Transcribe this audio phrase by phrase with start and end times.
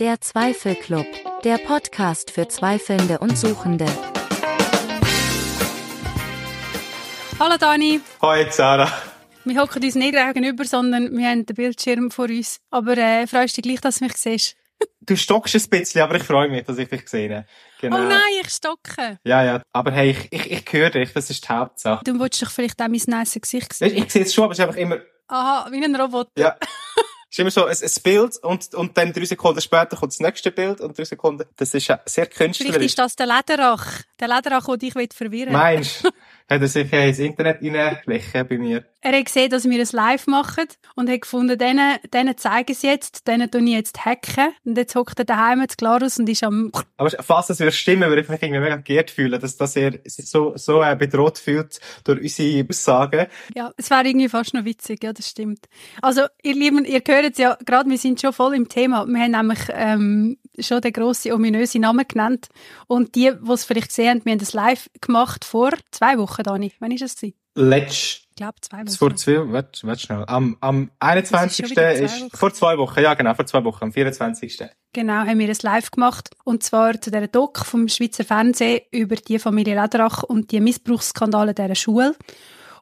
[0.00, 1.06] Der Zweifelclub,
[1.44, 3.84] der Podcast für Zweifelnde und Suchende.
[7.38, 8.90] Hallo Dani, Hoi Sarah.
[9.44, 12.60] wir hocken uns nicht gegenüber, sondern wir haben den Bildschirm vor uns.
[12.70, 14.56] Aber äh, freust du dich gleich, dass du mich siehst?
[15.02, 17.46] Du stockst ein bisschen, aber ich freue mich, dass ich dich sehe.
[17.80, 17.96] Genau.
[17.96, 19.18] Oh nein, ich stocke.
[19.24, 19.62] Ja, ja.
[19.72, 22.02] Aber hey, ich, ich, ich höre dich, das ist die Hauptsache.
[22.04, 23.96] Du wolltest doch vielleicht auch mein nice Gesicht Ich, sehen.
[23.96, 24.98] ich sehe es schon, aber es ist einfach immer,
[25.28, 26.30] Aha, wie ein Roboter.
[26.36, 26.56] ja.
[27.30, 30.18] Es ist immer so ein, ein Bild und, und dann drei Sekunden später kommt das
[30.18, 31.44] nächste Bild und drei Sekunden.
[31.56, 32.86] Das ist ja sehr Vielleicht künstlerisch.
[32.86, 34.02] ist das der Lederach.
[34.18, 35.52] Der Lederach, der dich verwirren will.
[35.52, 36.08] Meinst du?
[36.08, 38.84] Hat er sich ins Internet reingeschlichen bei mir?
[39.02, 42.88] Er hat gesehen, dass wir ein Live machen und hat gefunden, denen, denen zeigen sie
[42.88, 44.48] jetzt, denen tun ich jetzt hacken.
[44.64, 46.70] Und jetzt hockt er daheim zu Glarus und ist am...
[46.98, 49.98] Aber falls das würde stimmen, würde ich mich irgendwie mega geehrt fühlen, dass, dass er
[50.04, 53.26] sich so, so äh, bedroht fühlt durch unsere Aussagen.
[53.54, 55.66] Ja, es wäre irgendwie fast noch witzig, ja, das stimmt.
[56.02, 59.06] Also, ihr Lieben, ihr hört es ja, gerade wir sind schon voll im Thema.
[59.06, 62.48] Wir haben nämlich ähm, schon den grossen, ominösen Namen genannt.
[62.86, 66.42] Und die, die es vielleicht gesehen haben, wir haben das live gemacht vor zwei Wochen,
[66.42, 66.72] Dani.
[66.80, 67.16] Wann ist es?
[67.16, 67.34] gewesen?
[68.40, 68.88] Glaube, zwei Wochen.
[68.88, 70.24] vor zwei, warte, warte schnell.
[70.26, 71.56] Am, am 21.
[71.66, 72.30] schon wieder zwei ist, Wochen.
[72.38, 74.62] vor zwei Wochen, ja genau, vor zwei Wochen, am 24.
[74.94, 76.30] Genau, haben wir ein Live gemacht.
[76.44, 81.52] Und zwar zu dieser Doc vom Schweizer Fernsehen über die Familie Lederach und die Missbrauchsskandale
[81.52, 82.16] dieser Schule.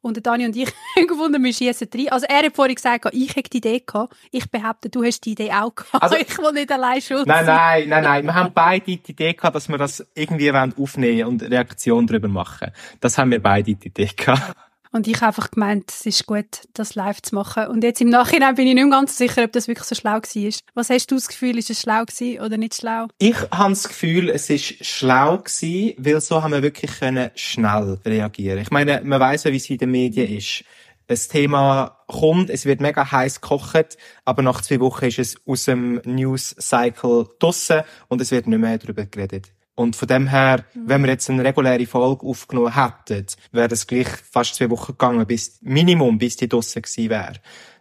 [0.01, 2.09] Und der Dani und ich haben gefunden, wir schießen rein.
[2.11, 4.15] Also er hat vorhin gesagt, ich hätte die Idee gehabt.
[4.31, 6.01] Ich behaupte, du hast die Idee auch gehabt.
[6.05, 8.25] Also- ich will nicht allein schuld Nein, nein, nein, nein.
[8.27, 12.71] Wir haben beide die Idee gehabt, dass wir das irgendwie aufnehmen und Reaktion darüber machen.
[13.01, 14.55] Das haben wir beide die Idee gehabt.
[14.93, 17.67] Und ich habe einfach gemeint, es ist gut, das live zu machen.
[17.67, 20.53] Und jetzt im Nachhinein bin ich nicht ganz sicher, ob das wirklich so schlau war.
[20.75, 22.05] Was hast du das Gefühl, ist es schlau
[22.45, 23.09] oder nicht schlau?
[23.19, 26.91] Ich habe das Gefühl, es ist schlau gewesen, weil so haben wir wirklich
[27.35, 28.59] schnell reagieren.
[28.61, 30.65] Ich meine, man weiß ja, wie es in den Medien ist.
[31.07, 35.65] Das Thema kommt, es wird mega heiß gekocht, aber nach zwei Wochen ist es aus
[35.65, 39.51] dem News Cycle draussen und es wird nicht mehr darüber geredet.
[39.79, 44.09] Und von dem her, wenn wir jetzt eine reguläre Folge aufgenommen hätten, wäre das gleich
[44.09, 47.35] fast zwei Wochen gegangen, bis, Minimum, bis die draussen gewesen wäre.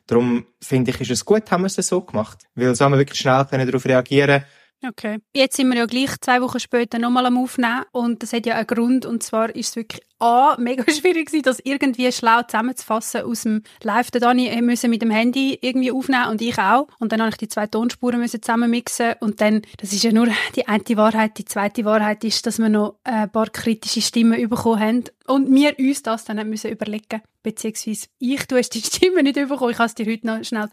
[0.05, 2.43] Darum finde ich, ist es gut, haben wir es so gemacht.
[2.53, 4.43] Weil so haben wir wirklich schnell können darauf reagieren
[4.87, 5.17] Okay.
[5.33, 8.53] Jetzt sind wir ja gleich zwei Wochen später nochmal am Aufnehmen und das hat ja
[8.53, 13.21] einen Grund und zwar ist es wirklich A, mega schwierig gewesen, das irgendwie schlau zusammenzufassen
[13.21, 14.11] aus dem Live.
[14.11, 17.31] Der Dani äh, müssen mit dem Handy irgendwie aufnehmen und ich auch und dann habe
[17.31, 20.83] ich die zwei Tonspuren müssen zusammen mixen und dann, das ist ja nur die eine
[20.95, 25.53] Wahrheit, die zweite Wahrheit ist, dass wir noch ein paar kritische Stimmen bekommen haben und
[25.53, 29.77] wir uns das dann müssen überlegen beziehungsweise ich, du hast die Stimme nicht bekommen, ich
[29.77, 30.69] kann es dir heute noch schnell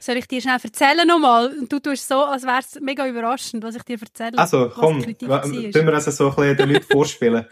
[0.00, 1.54] soll ich dir schnell erzählen nochmal?
[1.68, 4.38] Du tust so, als wäre es mega überraschend, was ich dir erzähle.
[4.38, 7.46] Also, komm, tun wir also so ein bisschen den Leuten vorspielen.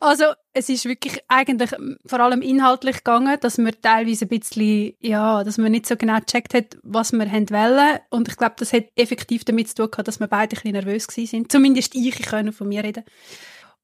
[0.00, 1.70] Also, es ist wirklich eigentlich
[2.06, 6.18] vor allem inhaltlich gegangen, dass man teilweise ein bisschen, ja, dass man nicht so genau
[6.18, 7.98] gecheckt hat, was wir wollen.
[8.10, 10.72] Und ich glaube, das hat effektiv damit zu tun gehabt, dass wir beide ein bisschen
[10.72, 11.50] nervös sind.
[11.50, 13.04] Zumindest ich, ich kann von mir reden.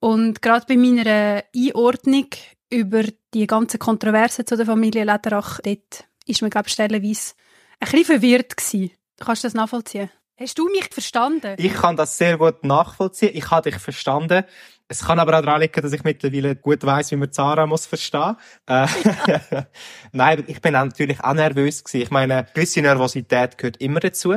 [0.01, 2.29] Und gerade bei meiner Einordnung
[2.71, 7.35] über die ganzen Kontroversen zu der Familie Lederach, dort ist man, glaube ich, stellenweise
[7.81, 8.91] ein bisschen verwirrt gewesen.
[9.19, 10.11] Kannst du das nachvollziehen?
[10.37, 11.55] Hast du mich verstanden?
[11.59, 13.31] Ich kann das sehr gut nachvollziehen.
[13.35, 14.45] Ich habe dich verstanden.
[14.89, 17.87] Es kann aber auch daran liegen, dass ich mittlerweile gut weiß, wie man Zara muss
[17.87, 18.37] verstehen.
[18.67, 18.87] Äh,
[20.13, 22.03] Nein, ich bin auch natürlich auch nervös gewesen.
[22.03, 24.37] Ich meine, gewisse Nervosität gehört immer dazu.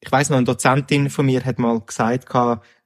[0.00, 2.28] Ich weiß noch, eine Dozentin von mir hat mal gesagt,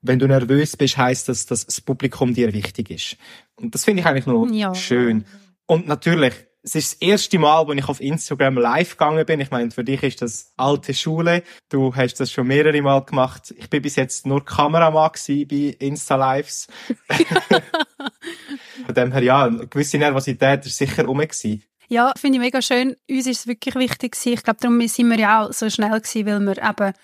[0.01, 3.17] wenn du nervös bist, heißt das, dass das Publikum dir wichtig ist.
[3.57, 4.75] Und das finde ich eigentlich noch Ja.
[4.75, 5.27] schön.
[5.67, 6.33] Und natürlich,
[6.65, 9.41] es ist das erste Mal, wo ich auf Instagram live gegangen bin.
[9.41, 11.43] Ich meine, für dich ist das alte Schule.
[11.69, 13.53] Du hast das schon mehrere Mal gemacht.
[13.59, 16.69] Ich bin bis jetzt nur Kameramann bei Insta-Lives.
[18.87, 21.65] Von dem her, ja, eine gewisse Nervosität ist sicher rum gewesen.
[21.89, 22.97] Ja, finde ich mega schön.
[23.11, 24.33] Uns ist es wirklich wichtig gewesen.
[24.35, 26.95] Ich glaube, darum sind wir ja auch so schnell gewesen, weil wir eben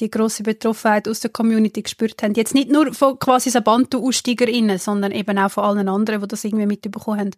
[0.00, 2.34] die grosse Betroffenheit aus der Community gespürt haben.
[2.34, 6.44] Jetzt nicht nur von quasi so Bantu-AussteigerInnen, sondern eben auch von allen anderen, die das
[6.44, 7.30] irgendwie mitbekommen haben.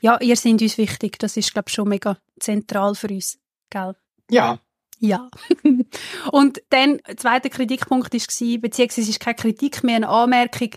[0.00, 1.18] Ja, ihr seid uns wichtig.
[1.18, 3.38] Das ist, glaube ich, schon mega zentral für uns.
[3.70, 3.94] Gell?
[4.30, 4.60] Ja.
[4.98, 5.28] Ja.
[6.32, 10.70] Und dann, der zweite Kritikpunkt war, beziehungsweise es ist keine Kritik mehr, eine Anmerkung.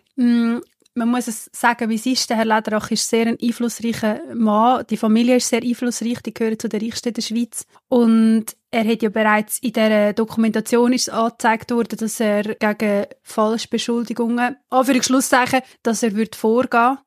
[0.95, 2.29] Man muss es sagen, wie es ist.
[2.29, 4.85] Der Herr Lederach ist sehr ein einflussreicher Mann.
[4.89, 6.21] Die Familie ist sehr einflussreich.
[6.21, 7.65] Die gehören zu den Reichsten der Schweiz.
[7.87, 14.57] Und er hat ja bereits in dieser Dokumentation ist angezeigt worden, dass er gegen Falschbeschuldigungen,
[14.69, 16.97] Anführungsschlusszeichen, dass er wird vorgehen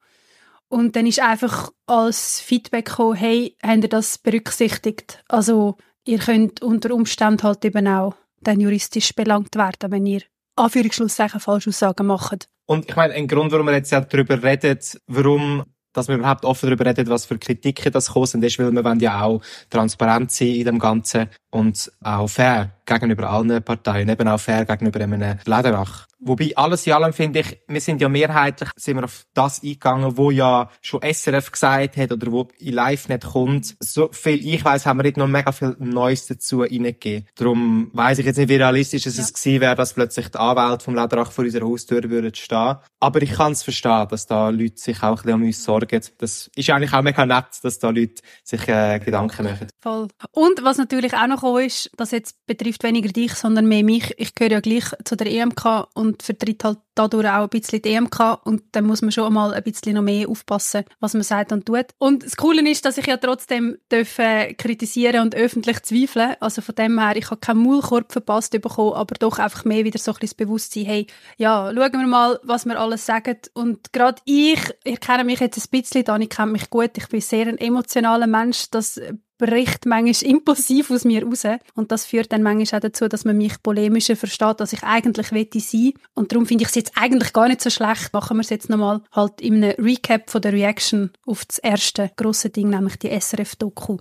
[0.68, 5.22] Und dann ist einfach als Feedback gekommen, hey, habt ihr das berücksichtigt?
[5.28, 10.22] Also, ihr könnt unter Umständen halt eben auch dann juristisch belangt werden, wenn ihr
[10.56, 12.48] Anführungsschlusszeichen Falschaussagen macht.
[12.66, 16.44] Und ich meine, ein Grund, warum wir jetzt ja darüber reden, warum dass wir überhaupt
[16.44, 20.32] offen darüber reden, was für Kritiken das kosten ist, weil wir wollen ja auch transparent
[20.32, 25.38] sein in dem Ganzen und auch fair gegenüber allen Parteien, eben auch fair gegenüber einem
[25.44, 26.06] Lederach.
[26.24, 30.16] Wobei, alles in allem finde ich, wir sind ja mehrheitlich, sind wir auf das eingegangen,
[30.16, 33.74] wo ja schon SRF gesagt hat oder wo in Live nicht kommt.
[33.80, 37.26] So viel ich weiß, haben wir nicht noch mega viel Neues dazu reingegeben.
[37.34, 39.24] Darum weiss ich jetzt nicht, wie realistisch es ja.
[39.24, 42.76] gewesen wäre, dass plötzlich die Anwälte vom Lederach vor unserer Haustür würden stehen.
[43.00, 46.00] Aber ich kann es verstehen, dass da Leute sich auch ein bisschen um uns sorgen.
[46.18, 49.66] Das ist eigentlich auch mega nett, dass da Leute sich äh, Gedanken machen.
[49.80, 50.06] Voll.
[50.30, 54.14] Und was natürlich auch noch ist, das jetzt betrifft weniger dich, sondern mehr mich.
[54.18, 57.90] Ich gehöre ja gleich zu der EMK und vertritt halt dadurch auch ein bisschen die
[57.90, 61.52] EMK und dann muss man schon mal ein bisschen noch mehr aufpassen, was man sagt
[61.52, 61.86] und tut.
[61.98, 66.36] Und das Coole ist, dass ich ja trotzdem dürfen kritisieren und öffentlich zweifeln.
[66.40, 69.98] Also von dem her, ich habe keinen Maulkorb verpasst bekommen, aber doch einfach mehr wieder
[69.98, 71.06] so ein bisschen das Bewusstsein, hey,
[71.36, 73.36] ja, schauen wir mal, was wir alles sagen.
[73.54, 77.20] Und gerade ich, ich kenne mich jetzt ein bisschen, Dani kennt mich gut, ich bin
[77.20, 79.00] sehr ein emotionaler Mensch, das
[79.42, 81.42] bricht manchmal impulsiv aus mir raus.
[81.74, 85.32] Und das führt dann manchmal auch dazu, dass man mich polemischer versteht, als ich eigentlich
[85.32, 85.94] wette sein.
[86.14, 88.12] Und darum finde ich es jetzt eigentlich gar nicht so schlecht.
[88.12, 92.12] Machen wir es jetzt nochmal halt in einem Recap von der Reaction auf das erste
[92.16, 93.98] grosse Ding, nämlich die SRF-Doku.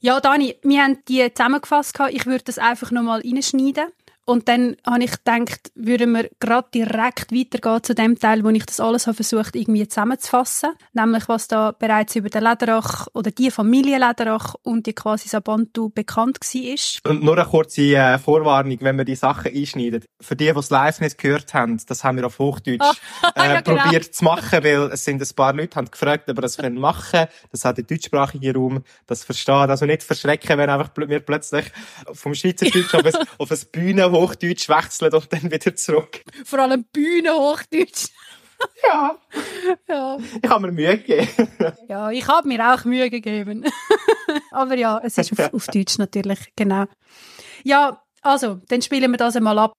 [0.00, 1.98] Ja, Dani, wir haben die zusammengefasst.
[2.10, 3.86] Ich würde das einfach nochmal reinschneiden.
[4.26, 8.64] Und dann habe ich gedacht, würden wir gerade direkt weitergehen zu dem Teil, wo ich
[8.64, 10.70] das alles habe versucht irgendwie zusammenzufassen.
[10.94, 15.90] Nämlich, was da bereits über den Lederach oder die Familie Lederach und die quasi Sabantu
[15.90, 17.10] bekannt war.
[17.10, 20.04] Und nur eine kurze äh, Vorwarnung, wenn wir die Sachen einschneiden.
[20.20, 23.46] Für die, die es live nicht gehört haben, das haben wir auf Hochdeutsch oh, äh,
[23.46, 23.82] ja, genau.
[23.82, 26.80] probiert zu machen, weil es sind ein paar Leute haben gefragt, ob wir das können
[26.80, 27.26] machen.
[27.52, 29.70] Das hat der deutschsprachige Raum das verstehen.
[29.70, 31.66] Also nicht verschrecken, wenn einfach wir plötzlich
[32.12, 36.22] vom Schweizerdeutsch auf, ein, auf eine Bühne Hochdeutsch wechseln und dann wieder zurück.
[36.44, 38.08] Vor allem Bühnenhochdeutsch.
[38.88, 39.18] ja.
[39.88, 40.18] ja.
[40.42, 41.48] Ich habe mir Mühe gegeben.
[41.88, 43.64] ja, ich habe mir auch Mühe gegeben.
[44.50, 46.84] Aber ja, es ist auf, auf Deutsch natürlich, genau.
[47.62, 49.74] Ja, also, dann spielen wir das einmal ab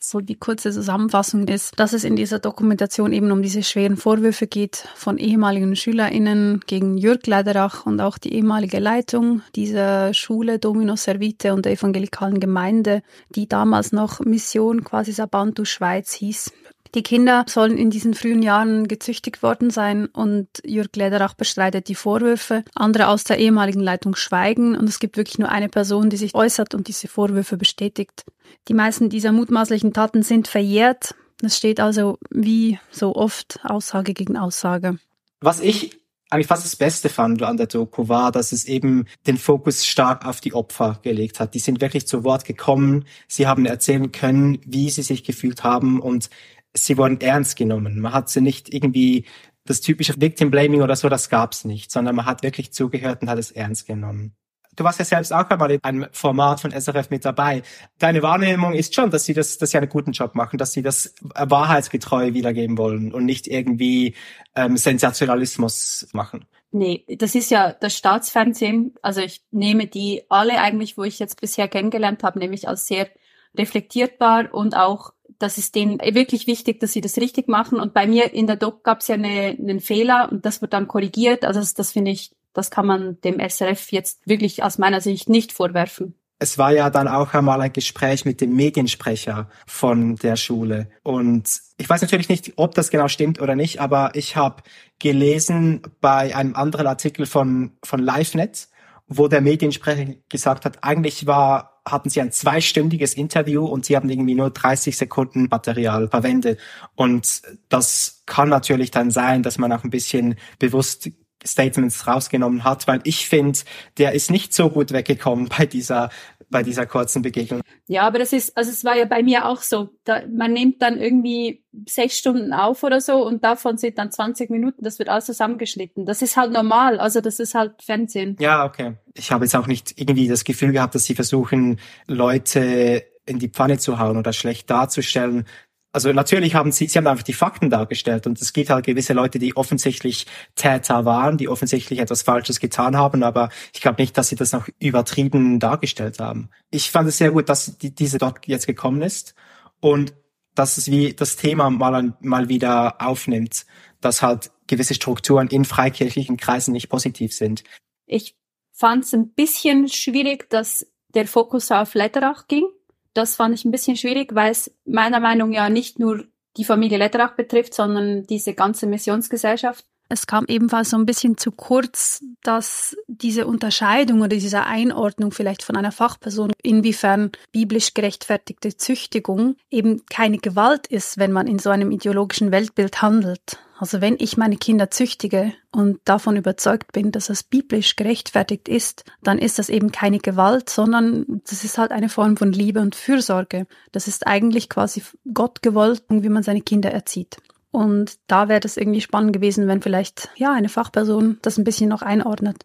[0.00, 4.46] so die kurze Zusammenfassung ist, dass es in dieser Dokumentation eben um diese schweren Vorwürfe
[4.46, 10.96] geht von ehemaligen SchülerInnen gegen Jürg Lederach und auch die ehemalige Leitung dieser Schule Domino
[10.96, 16.52] Servite und der evangelikalen Gemeinde, die damals noch Mission quasi Sabantu Schweiz hieß.
[16.94, 21.94] Die Kinder sollen in diesen frühen Jahren gezüchtigt worden sein und Jürg Lederach bestreitet die
[21.94, 22.64] Vorwürfe.
[22.74, 26.34] Andere aus der ehemaligen Leitung schweigen und es gibt wirklich nur eine Person, die sich
[26.34, 28.24] äußert und diese Vorwürfe bestätigt.
[28.68, 31.14] Die meisten dieser mutmaßlichen Taten sind verjährt.
[31.42, 34.98] Es steht also wie so oft Aussage gegen Aussage.
[35.40, 35.98] Was ich
[36.30, 40.26] eigentlich fast das Beste fand an der Doku war, dass es eben den Fokus stark
[40.26, 41.54] auf die Opfer gelegt hat.
[41.54, 43.06] Die sind wirklich zu Wort gekommen.
[43.28, 46.28] Sie haben erzählen können, wie sie sich gefühlt haben und
[46.74, 48.00] sie wurden ernst genommen.
[48.00, 49.26] Man hat sie nicht irgendwie
[49.64, 53.30] das typische Victim Blaming oder so, das gab's nicht, sondern man hat wirklich zugehört und
[53.30, 54.34] hat es ernst genommen.
[54.78, 57.62] Du warst ja selbst auch einmal in einem Format von SRF mit dabei.
[57.98, 60.82] Deine Wahrnehmung ist schon, dass sie das, dass sie einen guten Job machen, dass sie
[60.82, 64.14] das wahrheitsgetreu wiedergeben wollen und nicht irgendwie
[64.54, 66.44] ähm, Sensationalismus machen.
[66.70, 68.94] Nee, das ist ja das Staatsfernsehen.
[69.02, 73.08] Also ich nehme die alle eigentlich, wo ich jetzt bisher kennengelernt habe, nämlich als sehr
[73.56, 77.78] reflektierbar und auch das ist denen wirklich wichtig, dass sie das richtig machen.
[77.78, 80.72] Und bei mir in der Doc gab es ja eine, einen Fehler und das wird
[80.72, 81.44] dann korrigiert.
[81.44, 85.28] Also das, das finde ich, das kann man dem SRF jetzt wirklich aus meiner Sicht
[85.28, 86.14] nicht vorwerfen.
[86.40, 90.88] Es war ja dann auch einmal ein Gespräch mit dem Mediensprecher von der Schule.
[91.02, 94.62] Und ich weiß natürlich nicht, ob das genau stimmt oder nicht, aber ich habe
[95.00, 98.68] gelesen bei einem anderen Artikel von, von LiveNet,
[99.08, 104.08] wo der Mediensprecher gesagt hat, eigentlich war hatten sie ein zweistündiges Interview und sie haben
[104.08, 106.58] irgendwie nur 30 Sekunden Material verwendet.
[106.94, 111.10] Und das kann natürlich dann sein, dass man auch ein bisschen bewusst
[111.46, 113.60] Statements rausgenommen hat, weil ich finde,
[113.96, 116.10] der ist nicht so gut weggekommen bei dieser
[116.50, 117.60] bei dieser kurzen Begegnung.
[117.86, 119.90] Ja, aber das ist, also es war ja bei mir auch so.
[120.04, 124.50] Da, man nimmt dann irgendwie sechs Stunden auf oder so und davon sind dann 20
[124.50, 126.06] Minuten, das wird alles zusammengeschnitten.
[126.06, 128.36] Das ist halt normal, also das ist halt Fernsehen.
[128.40, 128.94] Ja, okay.
[129.14, 133.48] Ich habe jetzt auch nicht irgendwie das Gefühl gehabt, dass sie versuchen, Leute in die
[133.48, 135.44] Pfanne zu hauen oder schlecht darzustellen,
[135.92, 139.14] also natürlich haben sie, sie haben einfach die Fakten dargestellt und es gibt halt gewisse
[139.14, 144.16] Leute, die offensichtlich Täter waren, die offensichtlich etwas Falsches getan haben, aber ich glaube nicht,
[144.18, 146.50] dass sie das noch übertrieben dargestellt haben.
[146.70, 149.34] Ich fand es sehr gut, dass die, diese dort jetzt gekommen ist
[149.80, 150.12] und
[150.54, 153.64] dass es wie das Thema mal, mal wieder aufnimmt,
[154.00, 157.64] dass halt gewisse Strukturen in freikirchlichen Kreisen nicht positiv sind.
[158.06, 158.36] Ich
[158.72, 162.66] fand es ein bisschen schwierig, dass der Fokus auf Letterach ging
[163.14, 166.24] das fand ich ein bisschen schwierig, weil es meiner Meinung nach nicht nur
[166.56, 169.84] die Familie Lederach betrifft, sondern diese ganze Missionsgesellschaft.
[170.08, 175.62] Es kam ebenfalls so ein bisschen zu kurz, dass diese Unterscheidung oder diese Einordnung vielleicht
[175.62, 181.68] von einer Fachperson, inwiefern biblisch gerechtfertigte Züchtigung eben keine Gewalt ist, wenn man in so
[181.70, 183.58] einem ideologischen Weltbild handelt.
[183.78, 189.04] Also wenn ich meine Kinder züchtige und davon überzeugt bin, dass es biblisch gerechtfertigt ist,
[189.22, 192.96] dann ist das eben keine Gewalt, sondern das ist halt eine Form von Liebe und
[192.96, 193.66] Fürsorge.
[193.92, 197.36] Das ist eigentlich quasi Gott gewollt, wie man seine Kinder erzieht.
[197.70, 201.88] Und da wäre das irgendwie spannend gewesen, wenn vielleicht ja eine Fachperson das ein bisschen
[201.88, 202.64] noch einordnet.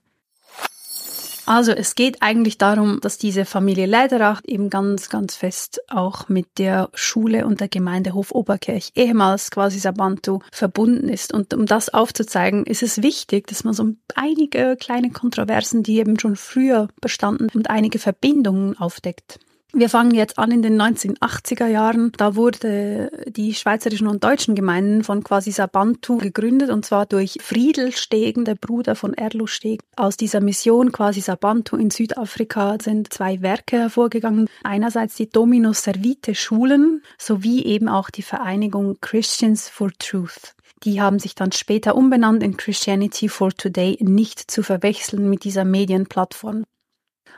[1.46, 6.58] Also es geht eigentlich darum, dass diese Familie Leiderach eben ganz, ganz fest auch mit
[6.58, 11.34] der Schule und der Gemeinde Hof Oberkirch, ehemals quasi Sabantu, verbunden ist.
[11.34, 16.18] Und um das aufzuzeigen, ist es wichtig, dass man so einige kleine Kontroversen, die eben
[16.18, 19.40] schon früher bestanden und einige Verbindungen aufdeckt.
[19.76, 22.12] Wir fangen jetzt an in den 1980er Jahren.
[22.16, 27.92] Da wurde die schweizerischen und deutschen Gemeinden von quasi Sabantu gegründet und zwar durch Friedel
[27.92, 29.82] Stegen, der Bruder von Erlo Steg.
[29.96, 34.48] Aus dieser Mission quasi Sabantu in Südafrika sind zwei Werke hervorgegangen.
[34.64, 40.54] Einerseits die Dominus Servite Schulen sowie eben auch die Vereinigung Christians for Truth.
[40.84, 45.66] Die haben sich dann später umbenannt in Christianity for Today, nicht zu verwechseln mit dieser
[45.66, 46.64] Medienplattform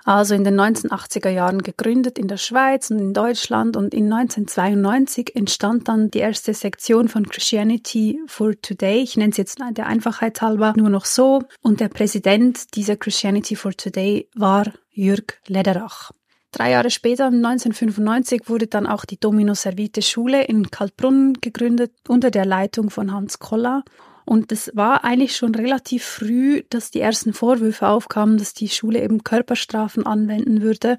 [0.06, 5.36] also in den 1980er Jahren gegründet in der Schweiz und in Deutschland und in 1992
[5.36, 9.02] entstand dann die erste Sektion von Christianity for Today.
[9.02, 11.42] Ich nenne es jetzt der Einfachheit halber nur noch so.
[11.62, 16.12] Und der Präsident dieser Christianity for Today war Jürg Lederach.
[16.52, 22.32] Drei Jahre später, 1995, wurde dann auch die Domino Servite Schule in Kaltbrunn gegründet unter
[22.32, 23.84] der Leitung von Hans Koller.
[24.26, 29.02] Und es war eigentlich schon relativ früh, dass die ersten Vorwürfe aufkamen, dass die Schule
[29.04, 30.98] eben Körperstrafen anwenden würde.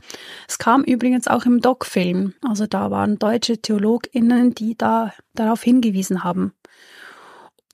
[0.49, 2.35] Es kam übrigens auch im Doc-Film.
[2.42, 6.52] Also da waren deutsche TheologInnen, die da darauf hingewiesen haben.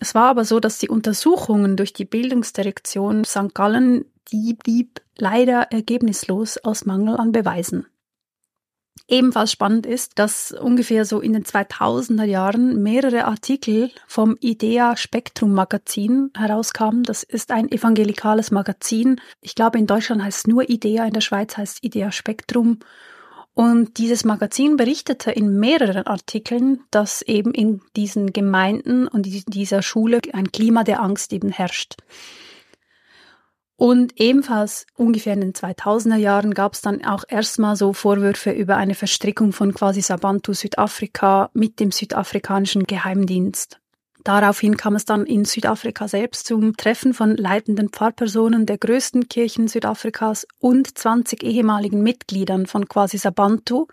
[0.00, 3.54] Es war aber so, dass die Untersuchungen durch die Bildungsdirektion St.
[3.54, 7.86] Gallen, die blieb leider ergebnislos aus Mangel an Beweisen.
[9.08, 15.52] Ebenfalls spannend ist, dass ungefähr so in den 2000er Jahren mehrere Artikel vom Idea Spektrum
[15.52, 17.02] Magazin herauskamen.
[17.02, 19.20] Das ist ein evangelikales Magazin.
[19.40, 22.78] Ich glaube, in Deutschland heißt es nur Idea, in der Schweiz heißt Idea Spektrum.
[23.54, 29.82] Und dieses Magazin berichtete in mehreren Artikeln, dass eben in diesen Gemeinden und in dieser
[29.82, 31.96] Schule ein Klima der Angst eben herrscht.
[33.82, 38.76] Und ebenfalls ungefähr in den 2000er Jahren gab es dann auch erstmal so Vorwürfe über
[38.76, 43.80] eine Verstrickung von quasi Sabantu Südafrika mit dem südafrikanischen Geheimdienst.
[44.22, 49.66] Daraufhin kam es dann in Südafrika selbst zum Treffen von leitenden Pfarrpersonen der größten Kirchen
[49.66, 53.88] Südafrikas und 20 ehemaligen Mitgliedern von Quasi Sabantu,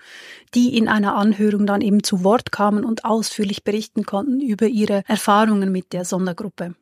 [0.53, 5.01] die in einer Anhörung dann eben zu Wort kamen und ausführlich berichten konnten über ihre
[5.07, 6.75] Erfahrungen mit der Sondergruppe.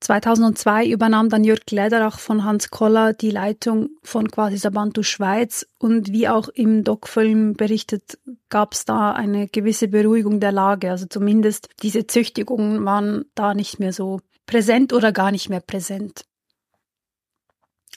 [0.00, 6.12] 2002 übernahm dann Jörg Lederach von Hans Koller die Leitung von Quasi Sabantu Schweiz und
[6.12, 8.18] wie auch im Doc-Film berichtet,
[8.50, 10.90] gab es da eine gewisse Beruhigung der Lage.
[10.90, 16.24] Also zumindest diese Züchtigungen waren da nicht mehr so präsent oder gar nicht mehr präsent.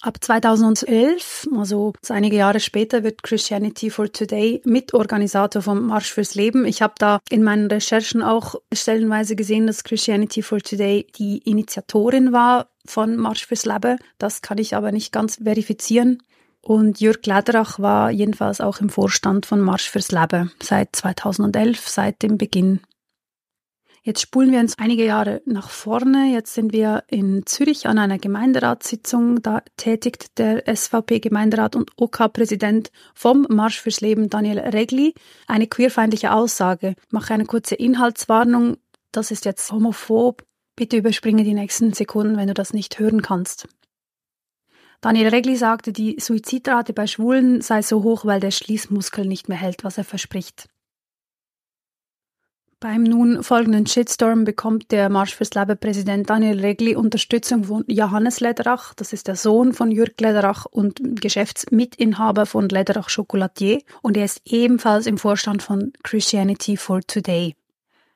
[0.02, 6.64] Ab 2011, also einige Jahre später, wird Christianity for Today Mitorganisator vom Marsch fürs Leben.
[6.66, 12.32] Ich habe da in meinen Recherchen auch stellenweise gesehen, dass Christianity for Today die Initiatorin
[12.32, 14.00] war von Marsch fürs Leben.
[14.20, 16.24] Das kann ich aber nicht ganz verifizieren.
[16.62, 22.22] Und Jörg Lederach war jedenfalls auch im Vorstand von Marsch fürs Leben seit 2011, seit
[22.22, 22.80] dem Beginn
[24.04, 26.32] Jetzt spulen wir uns einige Jahre nach vorne.
[26.32, 29.42] Jetzt sind wir in Zürich an einer Gemeinderatssitzung.
[29.42, 35.14] Da tätigt der SVP-Gemeinderat und OK-Präsident vom Marsch fürs Leben, Daniel Regli,
[35.48, 36.96] eine queerfeindliche Aussage.
[37.10, 38.78] Mache eine kurze Inhaltswarnung.
[39.12, 40.46] Das ist jetzt homophob.
[40.76, 43.68] Bitte überspringe die nächsten Sekunden, wenn du das nicht hören kannst.
[45.02, 49.58] Daniel Regli sagte, die Suizidrate bei Schwulen sei so hoch, weil der Schließmuskel nicht mehr
[49.58, 50.68] hält, was er verspricht.
[52.82, 58.40] Beim nun folgenden Shitstorm bekommt der Marsch fürs Leben Präsident Daniel Regli Unterstützung von Johannes
[58.40, 64.24] Lederach, das ist der Sohn von Jürg Lederach und Geschäftsmitinhaber von Lederach Chocolatier und er
[64.24, 67.58] ist ebenfalls im Vorstand von Christianity for Today.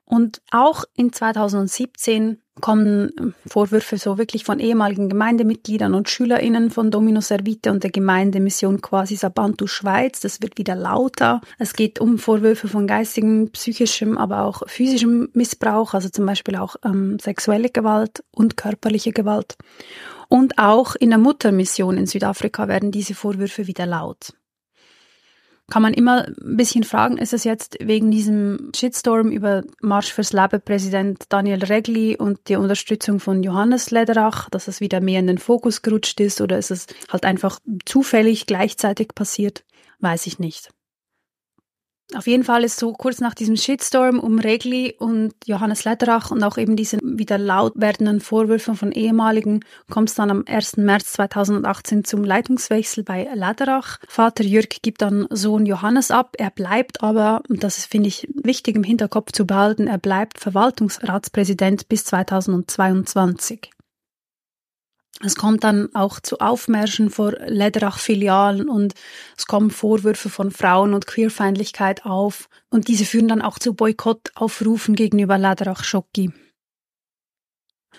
[0.05, 7.19] Und auch in 2017 kommen Vorwürfe so wirklich von ehemaligen Gemeindemitgliedern und SchülerInnen von Domino
[7.21, 10.19] Servite und der Gemeindemission Quasi Sabantu Schweiz.
[10.19, 11.41] Das wird wieder lauter.
[11.57, 16.75] Es geht um Vorwürfe von geistigem, psychischem, aber auch physischem Missbrauch, also zum Beispiel auch
[16.85, 19.55] ähm, sexuelle Gewalt und körperliche Gewalt.
[20.29, 24.33] Und auch in der Muttermission in Südafrika werden diese Vorwürfe wieder laut.
[25.71, 30.33] Kann man immer ein bisschen fragen, ist es jetzt wegen diesem Shitstorm über Marsch fürs
[30.33, 35.27] Leben Präsident Daniel Regli und die Unterstützung von Johannes Lederach, dass es wieder mehr in
[35.27, 39.63] den Fokus gerutscht ist oder ist es halt einfach zufällig gleichzeitig passiert?
[39.99, 40.69] Weiß ich nicht.
[42.15, 46.43] Auf jeden Fall ist so kurz nach diesem Shitstorm um Regli und Johannes Lederach und
[46.43, 50.77] auch eben diesen wieder laut werdenden Vorwürfen von ehemaligen kommt es dann am 1.
[50.77, 53.99] März 2018 zum Leitungswechsel bei Lederach.
[54.07, 56.35] Vater Jürg gibt dann Sohn Johannes ab.
[56.37, 61.89] Er bleibt aber, und das finde ich wichtig im Hinterkopf zu behalten, er bleibt Verwaltungsratspräsident
[61.89, 63.72] bis 2022.
[65.21, 68.93] Es kommt dann auch zu Aufmärschen vor Lederach-Filialen und
[69.37, 74.95] es kommen Vorwürfe von Frauen- und Queerfeindlichkeit auf und diese führen dann auch zu Boykottaufrufen
[74.95, 76.33] gegenüber Lederach-Schocki.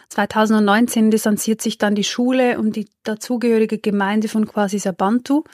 [0.08, 5.44] 2019 distanziert sich dann die Schule und die dazugehörige Gemeinde von Quasi Sabantu.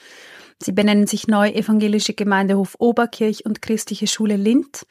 [0.62, 4.86] Sie benennen sich neu Evangelische Gemeindehof Oberkirch und Christliche Schule Lind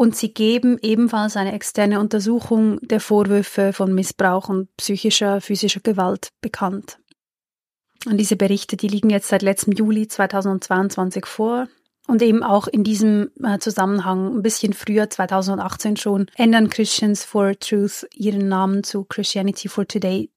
[0.00, 6.30] und sie geben ebenfalls eine externe Untersuchung der Vorwürfe von Missbrauch und psychischer, physischer Gewalt
[6.40, 6.98] bekannt.
[8.06, 11.68] Und diese Berichte, die liegen jetzt seit letztem Juli 2022 vor.
[12.06, 17.52] Und eben auch in diesem äh, Zusammenhang, ein bisschen früher, 2018 schon, ändern Christians for
[17.58, 20.30] Truth ihren Namen zu Christianity for Today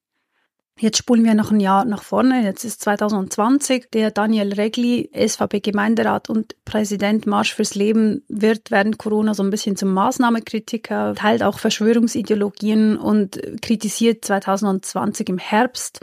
[0.80, 2.44] Jetzt spulen wir noch ein Jahr nach vorne.
[2.44, 3.92] Jetzt ist 2020.
[3.94, 9.76] Der Daniel Regli, SVP-Gemeinderat und Präsident Marsch fürs Leben, wird während Corona so ein bisschen
[9.76, 16.00] zum Maßnahmekritiker, teilt auch Verschwörungsideologien und kritisiert 2020 im Herbst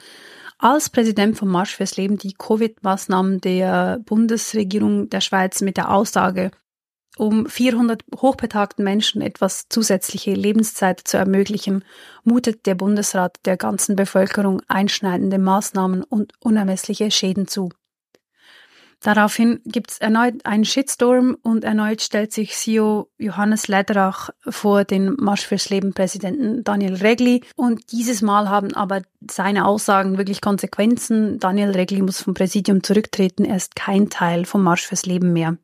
[0.61, 6.51] als Präsident von Marsch fürs Leben die Covid-Maßnahmen der Bundesregierung der Schweiz mit der Aussage,
[7.17, 11.85] um 400 hochbetagten Menschen etwas zusätzliche Lebenszeit zu ermöglichen,
[12.25, 17.71] mutet der Bundesrat der ganzen Bevölkerung einschneidende Maßnahmen und unermessliche Schäden zu.
[19.03, 25.15] Daraufhin gibt es erneut einen Shitstorm und erneut stellt sich CEO Johannes Lederach vor den
[25.19, 29.01] Marsch fürs Leben Präsidenten Daniel Regli und dieses Mal haben aber
[29.31, 31.39] seine Aussagen wirklich Konsequenzen.
[31.39, 35.57] Daniel Regli muss vom Präsidium zurücktreten, er ist kein Teil vom Marsch fürs Leben mehr.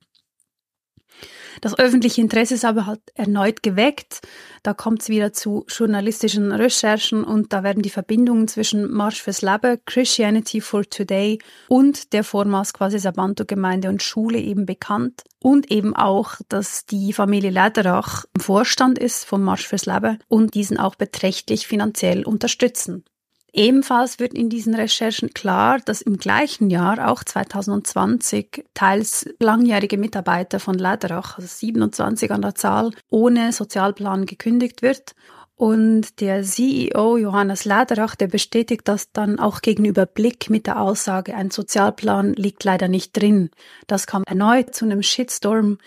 [1.60, 4.20] Das öffentliche Interesse ist aber halt erneut geweckt.
[4.62, 9.42] Da kommt es wieder zu journalistischen Recherchen und da werden die Verbindungen zwischen Marsch fürs
[9.42, 11.38] Leben, Christianity for Today
[11.68, 15.22] und der Vormaß quasi Sabanto-Gemeinde und Schule eben bekannt.
[15.42, 20.54] Und eben auch, dass die Familie Lederach im Vorstand ist vom Marsch fürs Leben und
[20.54, 23.04] diesen auch beträchtlich finanziell unterstützen.
[23.52, 30.60] Ebenfalls wird in diesen Recherchen klar, dass im gleichen Jahr, auch 2020, teils langjährige Mitarbeiter
[30.60, 35.14] von Lederach, also 27 an der Zahl, ohne Sozialplan gekündigt wird.
[35.54, 41.34] Und der CEO Johannes Lederach, der bestätigt das dann auch gegenüber Blick mit der Aussage,
[41.34, 43.50] ein Sozialplan liegt leider nicht drin.
[43.86, 45.78] Das kam erneut zu einem Shitstorm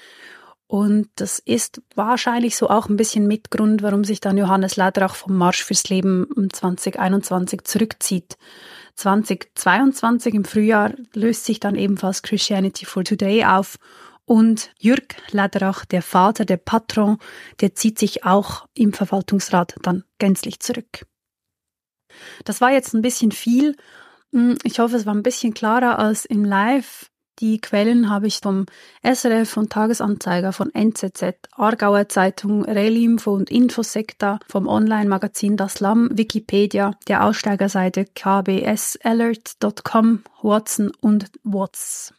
[0.72, 5.36] und das ist wahrscheinlich so auch ein bisschen Mitgrund, warum sich dann Johannes Lederach vom
[5.36, 8.38] Marsch fürs Leben 2021 zurückzieht.
[8.94, 13.80] 2022 im Frühjahr löst sich dann ebenfalls Christianity for Today auf
[14.26, 17.18] und Jürg Lederach, der Vater, der Patron,
[17.62, 21.08] der zieht sich auch im Verwaltungsrat dann gänzlich zurück.
[22.46, 23.76] Das war jetzt ein bisschen viel.
[24.34, 27.09] Hm, ich hoffe, es war ein bisschen klarer als im Live.
[27.40, 28.66] Die Quellen habe ich vom
[29.02, 36.92] SRF, von Tagesanzeiger, von NZZ, Aargauer Zeitung, Relimfo und Infosekta, vom Online-Magazin Das Lamm, Wikipedia,
[37.08, 42.14] der Aussteigerseite kbsalert.com, Watson und Watts.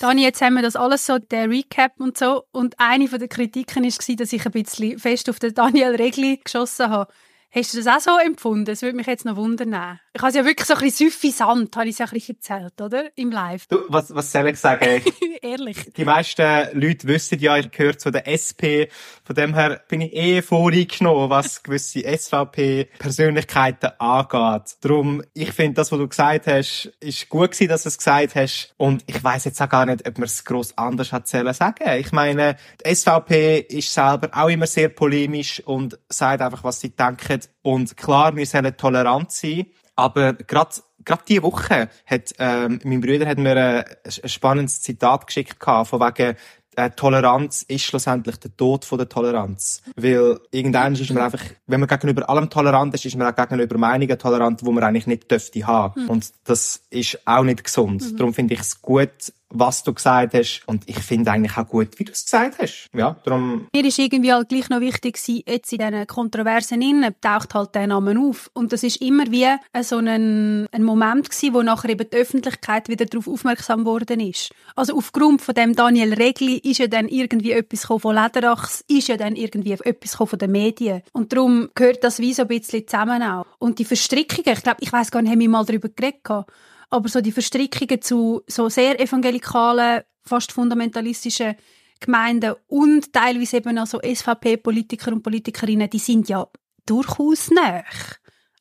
[0.00, 2.44] Dani, jetzt haben wir das alles so, der Recap und so.
[2.52, 6.38] Und eine von der Kritiken war, dass ich ein bisschen fest auf den Daniel Regli
[6.44, 7.10] geschossen habe.
[7.50, 8.66] Hast du das auch so empfunden?
[8.66, 9.98] Das würde mich jetzt noch wundern.
[10.16, 12.36] Ich habe es ja wirklich so ein bisschen suffisant, habe ich es ja ein bisschen
[12.36, 13.10] erzählt, oder?
[13.16, 13.66] Im Live.
[13.66, 15.02] Du, was, was soll ich sagen?
[15.42, 15.92] Ehrlich.
[15.94, 18.88] Die meisten Leute wissen ja, ich gehöre zu der SP.
[19.24, 24.76] Von dem her bin ich eh voreingenommen, was gewisse SVP-Persönlichkeiten angeht.
[24.80, 28.36] Darum, ich finde, das, was du gesagt hast, ist gut gewesen, dass du es gesagt
[28.36, 28.72] hast.
[28.78, 32.12] Und ich weiß jetzt auch gar nicht, ob man es gross anders hat sagen Ich
[32.12, 37.40] meine, die SVP ist selber auch immer sehr polemisch und sagt einfach, was sie denken
[37.60, 43.26] und klar, wir sollen tolerant sein, aber gerade gerade diese Woche hat ähm, mein Bruder
[43.26, 43.84] hat mir ein,
[44.22, 46.36] ein spannendes Zitat geschickt gehabt, von wegen
[46.76, 49.82] äh, Toleranz ist schlussendlich der Tod von der Toleranz.
[49.96, 53.78] Weil irgendwann ist man einfach, wenn man gegenüber allem tolerant ist, ist man auch gegenüber
[53.78, 56.02] Meinungen tolerant, wo man eigentlich nicht dürfte haben.
[56.02, 56.10] Mhm.
[56.10, 58.02] Und das ist auch nicht gesund.
[58.02, 58.16] Mhm.
[58.16, 60.62] Darum finde ich es gut, was du gesagt hast.
[60.66, 62.88] Und ich finde eigentlich auch gut, wie du es gesagt hast.
[62.92, 63.68] Ja, darum.
[63.74, 67.74] Mir ist irgendwie halt gleich noch wichtig gewesen, jetzt in diesen Kontroversen innen taucht halt
[67.74, 68.50] der Name auf.
[68.54, 69.46] Und das ist immer wie
[69.82, 74.50] so ein, ein Moment gewesen, wo nachher eben die Öffentlichkeit wieder darauf aufmerksam worden ist.
[74.74, 79.16] Also aufgrund von dem Daniel Regli ist ja dann irgendwie etwas von Lederachs, ist ja
[79.16, 81.02] dann irgendwie etwas von den Medien.
[81.12, 83.46] Und darum gehört das wie so ein bisschen zusammen auch.
[83.58, 86.46] Und die Verstrickungen, ich glaube, ich weiß gar nicht, haben wir mal darüber geredet
[86.90, 91.56] aber so die Verstrickungen zu so sehr evangelikalen, fast fundamentalistischen
[92.00, 96.46] Gemeinden und teilweise eben auch so SVP-Politiker und Politikerinnen, die sind ja
[96.84, 97.82] durchaus nah.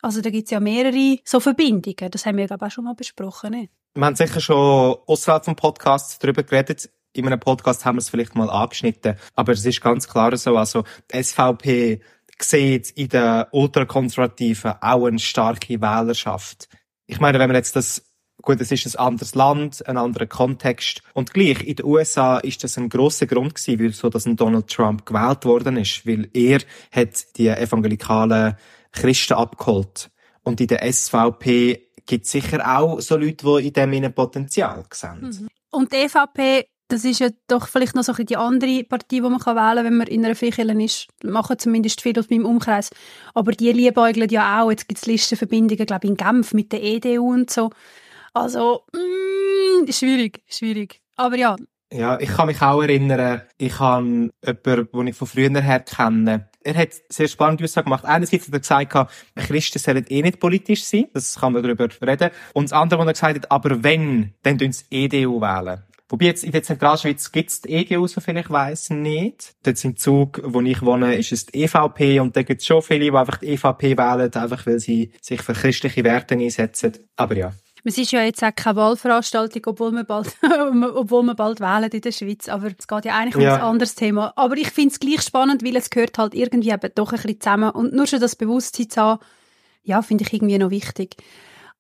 [0.01, 2.11] Also da gibt es ja mehrere so Verbindungen.
[2.11, 3.51] Das haben wir, glaube ich, auch schon mal besprochen.
[3.51, 3.71] Nicht?
[3.95, 6.89] Wir haben sicher schon außerhalb vom Podcast darüber geredet.
[7.15, 9.15] In einem Podcast haben wir es vielleicht mal angeschnitten.
[9.35, 12.01] Aber es ist ganz klar so, also die SVP
[12.39, 16.67] sieht in den Ultrakonservativen auch eine starke Wählerschaft.
[17.07, 18.03] Ich meine, wenn man jetzt das
[18.41, 21.01] Gut, es ist ein anderes Land, ein anderer Kontext.
[21.13, 24.67] Und gleich, in den USA ist das ein grosser Grund gewesen, wieso dass ein Donald
[24.67, 26.05] Trump gewählt worden ist.
[26.05, 26.59] Weil er
[26.91, 28.55] hat die evangelikalen
[28.91, 30.11] Christen abgeholt.
[30.43, 35.21] Und in der SVP gibt es sicher auch so Leute, die in dem Potenzial sehen.
[35.21, 35.47] Mhm.
[35.71, 39.21] Und die EVP das ist ja doch vielleicht noch so ein die andere Partei, die
[39.21, 41.07] man kann wählen kann, wenn man in einer Freikirche ist.
[41.23, 42.91] Machen zumindest viele aus meinem Umkreis.
[43.33, 44.69] Aber die liebäugeln ja auch.
[44.69, 47.71] Jetzt gibt es Listenverbindungen, glaube ich, in Genf mit der EDU und so.
[48.33, 51.01] Also, mm, schwierig, schwierig.
[51.15, 51.55] Aber ja.
[51.91, 56.49] Ja, ich kann mich auch erinnern, ich habe jemanden, den ich von früher her kenne,
[56.65, 58.05] er hat sehr spannende Aussagen gemacht.
[58.05, 61.05] Einerseits hat er gesagt, Christen sollen eh nicht politisch sein.
[61.13, 62.31] Das kann man darüber reden.
[62.53, 65.83] Und das andere, was er gesagt hat, aber wenn, dann tun sie EDU wählen.
[66.07, 69.55] Wobei jetzt in der Zentralschweiz gibt es die EGU, soviel ich weiss, nicht.
[69.63, 72.83] Dort im Zug, wo ich wohne, ist es die EVP und da gibt es schon
[72.83, 76.93] viele, die einfach die EVP wählen, einfach weil sie sich für christliche Werte einsetzen.
[77.15, 77.53] Aber ja.
[77.87, 80.35] Es ist ja jetzt auch keine Wahlveranstaltung, obwohl wir bald,
[80.95, 82.49] obwohl wir bald wählen in der Schweiz.
[82.49, 83.55] Aber es geht ja eigentlich um ja.
[83.55, 84.33] ein anderes Thema.
[84.35, 87.41] Aber ich finde es gleich spannend, weil es gehört halt irgendwie eben doch ein bisschen
[87.41, 87.69] zusammen.
[87.69, 89.21] Und nur schon das Bewusstsein zu haben,
[89.83, 91.15] ja, finde ich irgendwie noch wichtig.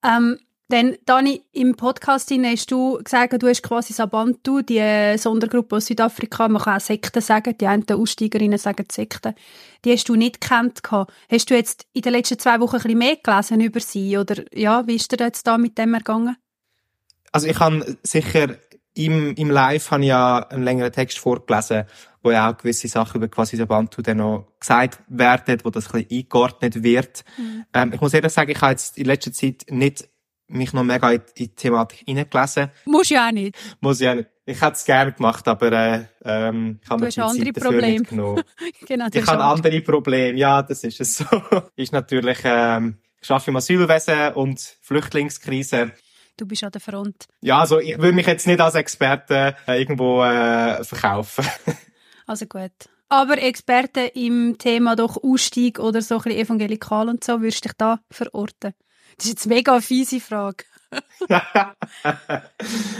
[0.03, 0.37] Ähm,
[0.71, 6.47] denn Dani, im Podcast hast du gesagt, du hast quasi Sabantu, die Sondergruppe aus Südafrika,
[6.47, 9.35] man kann auch Sekten sagen, die einen Aussteigerinnen sagen Sekten,
[9.83, 10.81] die hast du nicht kennt
[11.29, 14.43] Hast du jetzt in den letzten zwei Wochen ein bisschen mehr gelesen über sie oder
[14.53, 16.35] ja, wie ist dir jetzt da mit dem ergangen?
[17.31, 18.55] Also ich habe sicher
[18.95, 21.83] im, im Live habe ich ja einen längeren Text vorgelesen,
[22.23, 26.03] wo ja auch gewisse Sachen über quasi Sabantu dann noch gesagt werden, wo das ein
[26.03, 27.23] bisschen eingeordnet wird.
[27.37, 27.65] Mhm.
[27.73, 30.09] Ähm, ich muss ehrlich sagen, ich habe jetzt in letzter Zeit nicht
[30.47, 32.71] mich noch mega in, die Thematik hineingelesen.
[32.85, 33.55] Muss ja auch nicht.
[33.79, 34.29] Muss ja nicht.
[34.45, 37.81] Ich hätte es gerne gemacht, aber äh, ähm, ich habe mir die andere Zeit dafür
[37.81, 38.43] nicht genommen.
[38.87, 40.37] genau, ich habe andere Probleme.
[40.37, 41.25] Ja, das ist es so.
[41.75, 45.93] ist natürlich, ähm, ich arbeite im Asylwesen und Flüchtlingskrise.
[46.37, 47.27] Du bist an der Front.
[47.41, 51.45] Ja, also ich will mich jetzt nicht als Experte äh, irgendwo äh, verkaufen.
[52.27, 52.71] also gut.
[53.07, 57.69] Aber Experte im Thema doch Ausstieg oder so ein bisschen evangelikal und so, würdest du
[57.69, 58.73] dich da verorten?
[59.17, 60.65] Das ist jetzt eine mega fiese Frage.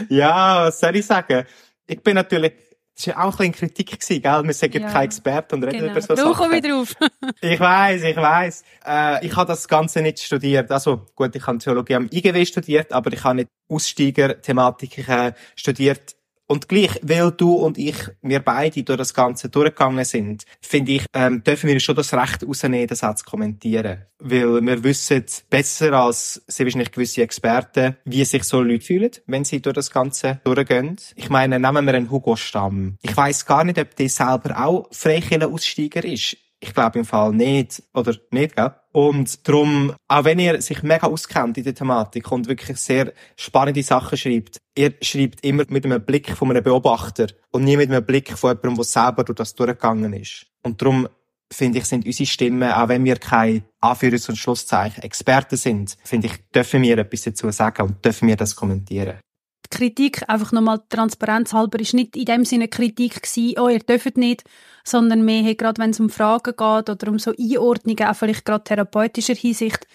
[0.09, 1.45] ja, was soll ich sagen?
[1.87, 2.53] Ich bin natürlich,
[2.95, 4.43] das war auch ein bisschen Kritik gewesen, gell?
[4.43, 5.91] Wir sind ja, kein Experte und reden genau.
[5.91, 6.33] über so Sachen.
[6.33, 6.95] komme ich drauf.
[7.41, 8.63] ich weiß, ich weiß.
[8.85, 10.71] Äh, ich habe das Ganze nicht studiert.
[10.71, 16.14] Also, gut, ich habe Theologie am IGW studiert, aber ich habe nicht Aussteiger-Thematiken studiert.
[16.47, 21.05] Und gleich, weil du und ich, wir beide durch das Ganze durchgegangen sind, finde ich,
[21.13, 24.05] ähm, dürfen wir schon das Recht rausnehmen, das auch zu kommentieren.
[24.19, 29.43] Weil wir wissen besser als sehr wahrscheinlich gewisse Experten, wie sich so Leute fühlen, wenn
[29.43, 30.97] sie durch das Ganze durchgehen.
[31.15, 32.97] Ich meine, nehmen wir einen Hugo Stamm.
[33.01, 36.37] Ich weiß gar nicht, ob der selber auch Freikirchenaussteiger ist.
[36.59, 37.83] Ich glaube im Fall nicht.
[37.93, 38.71] Oder nicht, gell?
[38.95, 43.83] Und darum, auch wenn ihr sich mega auskennt in der Thematik und wirklich sehr spannende
[43.83, 48.05] Sachen schreibt, ihr schreibt immer mit einem Blick von einem Beobachter und nie mit einem
[48.05, 50.45] Blick von jemandem, der selber durch das durchgegangen ist.
[50.63, 51.09] Und darum
[51.51, 56.27] finde ich, sind unsere Stimmen, auch wenn wir keine Anführungs- und Schlusszeichen Experten sind, finde
[56.27, 59.17] ich, dürfen wir etwas dazu sagen und dürfen wir das kommentieren.
[59.65, 63.79] Die Kritik, einfach nochmal Transparenz halber, ist nicht in dem Sinne Kritik gewesen, oh, ihr
[63.79, 64.43] dürft nicht,
[64.83, 68.63] sondern mehr, gerade wenn es um Fragen geht oder um so Einordnungen, auch vielleicht gerade
[68.63, 69.87] therapeutischer Hinsicht,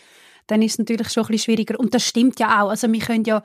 [0.48, 1.78] dann ist es natürlich schon ein bisschen schwieriger.
[1.78, 2.70] Und das stimmt ja auch.
[2.70, 3.42] Also wir können ja,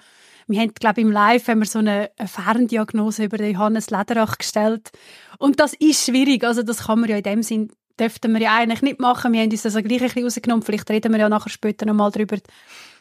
[0.47, 3.89] wir haben, glaube ich, im Live haben wir so eine, eine Ferndiagnose über den Johannes
[3.89, 4.91] Lederach gestellt.
[5.38, 6.43] Und das ist schwierig.
[6.43, 9.33] Also das kann man ja in dem Sinn, dürften wir ja eigentlich nicht machen.
[9.33, 10.63] Wir haben uns das also gleich ein bisschen rausgenommen.
[10.63, 12.38] Vielleicht reden wir ja nachher später nochmal drüber.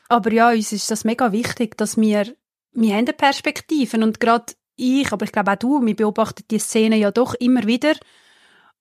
[0.09, 2.35] Aber ja, uns ist das mega wichtig, dass wir,
[2.75, 6.97] wir haben Perspektiven und gerade ich, aber ich glaube auch du, wir beobachten die Szene
[6.97, 7.95] ja doch immer wieder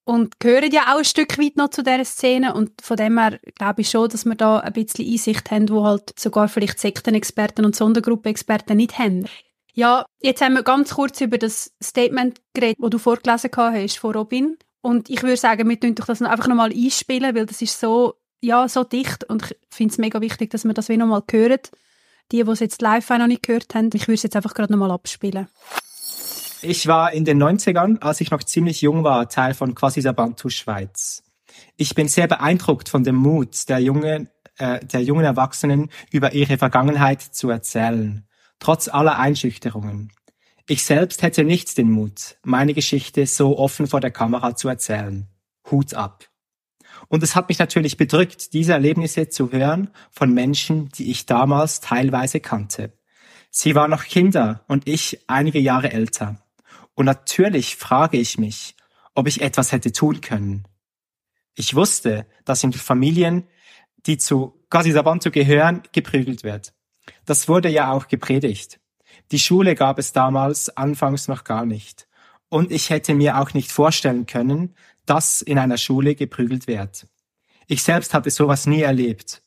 [0.06, 3.40] und gehören ja auch ein Stück weit noch zu dieser Szene und von dem her
[3.56, 7.64] glaube ich schon, dass wir da ein bisschen Einsicht haben, wo halt sogar vielleicht Sektenexperten
[7.64, 9.26] und Sondergruppenexperten nicht haben.
[9.74, 14.14] Ja, jetzt haben wir ganz kurz über das Statement geredet, das du vorgelesen hast von
[14.14, 14.58] Robin.
[14.82, 18.68] Und ich würde sagen, wir tun das einfach nochmal einspielen, weil das ist so, ja,
[18.68, 21.60] so dicht und ich finde es mega wichtig, dass wir das wie nochmal hören.
[22.34, 24.74] Die, die es jetzt live noch nicht gehört haben, ich würde es jetzt einfach gerade
[24.74, 25.48] nochmal abspielen.
[26.62, 30.50] Ich war in den 90ern, als ich noch ziemlich jung war, Teil von Quasi Sabantu
[30.50, 31.24] Schweiz.
[31.78, 36.58] Ich bin sehr beeindruckt von dem Mut der jungen, äh, der jungen Erwachsenen, über ihre
[36.58, 38.28] Vergangenheit zu erzählen
[38.64, 40.12] trotz aller Einschüchterungen.
[40.68, 45.28] Ich selbst hätte nicht den Mut, meine Geschichte so offen vor der Kamera zu erzählen.
[45.70, 46.30] Hut ab.
[47.08, 51.82] Und es hat mich natürlich bedrückt, diese Erlebnisse zu hören von Menschen, die ich damals
[51.82, 52.94] teilweise kannte.
[53.52, 56.38] Sie waren noch Kinder und ich einige Jahre älter.
[56.96, 58.76] Und natürlich frage ich mich,
[59.14, 60.68] ob ich etwas hätte tun können.
[61.56, 63.48] Ich wusste, dass in Familien,
[64.06, 66.74] die zu Gazisabantu gehören, geprügelt wird.
[67.26, 68.80] Das wurde ja auch gepredigt.
[69.32, 72.08] Die Schule gab es damals anfangs noch gar nicht.
[72.50, 77.08] Und ich hätte mir auch nicht vorstellen können, dass in einer Schule geprügelt wird.
[77.68, 79.42] Ich selbst hatte sowas nie erlebt,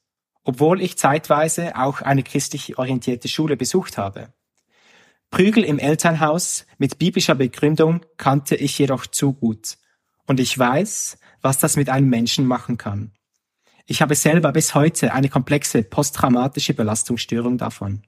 [0.45, 4.33] obwohl ich zeitweise auch eine christlich orientierte Schule besucht habe.
[5.31, 9.77] Prügel im Elternhaus mit biblischer Begründung kannte ich jedoch zu gut.
[10.27, 13.12] Und ich weiß, was das mit einem Menschen machen kann.
[13.87, 18.03] Ich habe selber bis heute eine komplexe posttraumatische Belastungsstörung davon.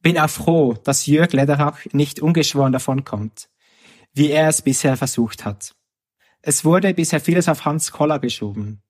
[0.00, 3.48] Bin auch froh, dass Jörg Lederach nicht ungeschworen davonkommt,
[4.14, 5.74] wie er es bisher versucht hat.
[6.40, 8.82] Es wurde bisher vieles auf Hans Koller geschoben.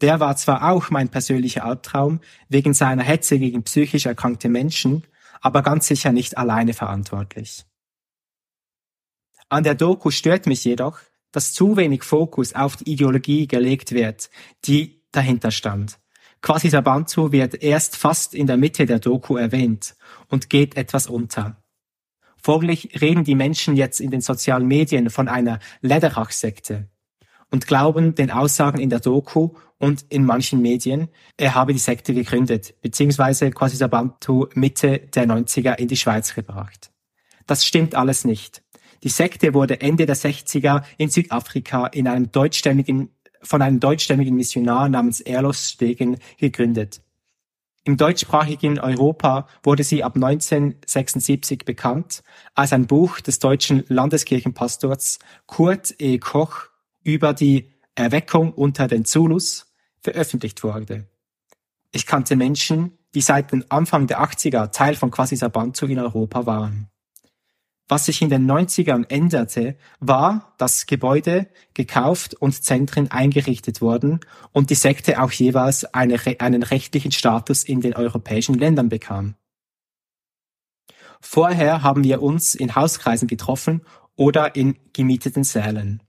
[0.00, 5.04] Der war zwar auch mein persönlicher Albtraum wegen seiner Hetze gegen psychisch erkrankte Menschen,
[5.40, 7.64] aber ganz sicher nicht alleine verantwortlich.
[9.48, 10.98] An der Doku stört mich jedoch,
[11.32, 14.30] dass zu wenig Fokus auf die Ideologie gelegt wird,
[14.64, 15.98] die dahinter stand.
[16.40, 19.94] Quasi Sabantu wird erst fast in der Mitte der Doku erwähnt
[20.28, 21.61] und geht etwas unter.
[22.42, 26.88] Folglich reden die Menschen jetzt in den sozialen Medien von einer Lederach-Sekte
[27.52, 32.14] und glauben den Aussagen in der Doku und in manchen Medien, er habe die Sekte
[32.14, 36.90] gegründet, beziehungsweise Quasi Sabantu Mitte der 90er in die Schweiz gebracht.
[37.46, 38.62] Das stimmt alles nicht.
[39.04, 43.10] Die Sekte wurde Ende der 60er in Südafrika in einem deutschstämmigen,
[43.42, 47.02] von einem deutschstämmigen Missionar namens Erlos Stegen gegründet.
[47.84, 52.22] Im deutschsprachigen Europa wurde sie ab 1976 bekannt,
[52.54, 56.18] als ein Buch des deutschen Landeskirchenpastors Kurt E.
[56.18, 56.68] Koch
[57.02, 61.08] über die Erweckung unter den Zulus veröffentlicht wurde.
[61.90, 66.46] Ich kannte Menschen, die seit dem Anfang der 80er Teil von Quasi Sabantu in Europa
[66.46, 66.88] waren.
[67.92, 74.70] Was sich in den 90ern änderte, war, dass Gebäude gekauft und Zentren eingerichtet wurden und
[74.70, 79.34] die Sekte auch jeweils eine, einen rechtlichen Status in den europäischen Ländern bekam.
[81.20, 83.82] Vorher haben wir uns in Hauskreisen getroffen
[84.16, 86.02] oder in gemieteten Sälen.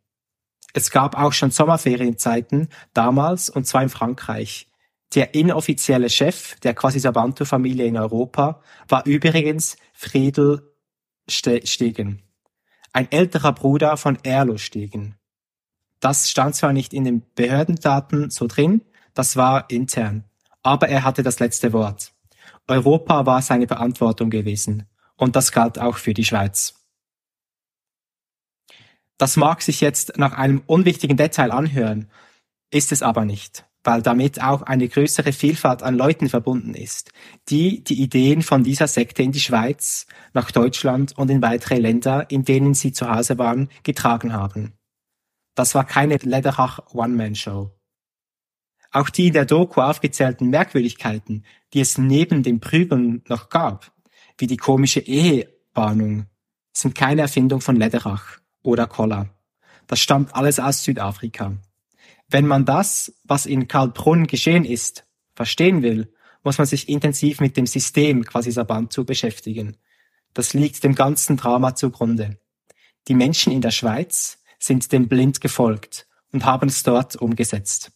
[0.72, 4.70] Es gab auch schon Sommerferienzeiten damals und zwar in Frankreich.
[5.16, 10.73] Der inoffizielle Chef der Quasi-Sabantu-Familie in Europa war übrigens Friedel
[11.28, 12.22] Stegen,
[12.92, 15.16] ein älterer Bruder von Erlo Stegen.
[16.00, 18.82] Das stand zwar nicht in den Behördendaten so drin,
[19.14, 20.26] das war intern,
[20.62, 22.14] aber er hatte das letzte Wort.
[22.68, 26.76] Europa war seine Verantwortung gewesen und das galt auch für die Schweiz.
[29.18, 32.10] Das mag sich jetzt nach einem unwichtigen Detail anhören,
[32.72, 37.12] ist es aber nicht weil damit auch eine größere Vielfalt an Leuten verbunden ist,
[37.50, 42.30] die die Ideen von dieser Sekte in die Schweiz, nach Deutschland und in weitere Länder,
[42.30, 44.74] in denen sie zu Hause waren, getragen haben.
[45.56, 47.72] Das war keine Lederach One-Man-Show.
[48.92, 53.92] Auch die in der Doku aufgezählten Merkwürdigkeiten, die es neben dem Prügeln noch gab,
[54.38, 56.28] wie die komische Ehebahnung,
[56.72, 59.30] sind keine Erfindung von Lederach oder Koller.
[59.88, 61.58] Das stammt alles aus Südafrika.
[62.34, 66.12] Wenn man das, was in Karlbrunn geschehen ist, verstehen will,
[66.44, 69.78] muss man sich intensiv mit dem System quasi Sabantu beschäftigen.
[70.34, 72.40] Das liegt dem ganzen Drama zugrunde.
[73.08, 77.92] Die Menschen in der Schweiz sind dem blind gefolgt und haben es dort umgesetzt.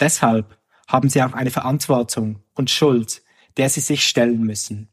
[0.00, 0.58] Deshalb
[0.88, 3.22] haben sie auch eine Verantwortung und Schuld,
[3.56, 4.91] der sie sich stellen müssen.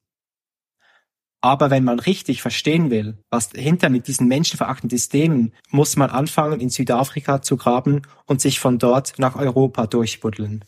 [1.41, 6.59] Aber wenn man richtig verstehen will, was dahinter mit diesen menschenverachtenden Systemen, muss man anfangen,
[6.59, 10.65] in Südafrika zu graben und sich von dort nach Europa durchbuddeln.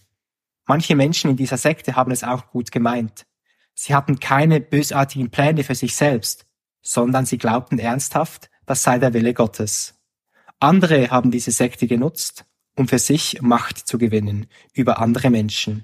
[0.65, 3.25] Manche Menschen in dieser Sekte haben es auch gut gemeint.
[3.73, 6.45] Sie hatten keine bösartigen Pläne für sich selbst,
[6.81, 9.95] sondern sie glaubten ernsthaft, das sei der Wille Gottes.
[10.59, 12.45] Andere haben diese Sekte genutzt,
[12.77, 15.83] um für sich Macht zu gewinnen über andere Menschen.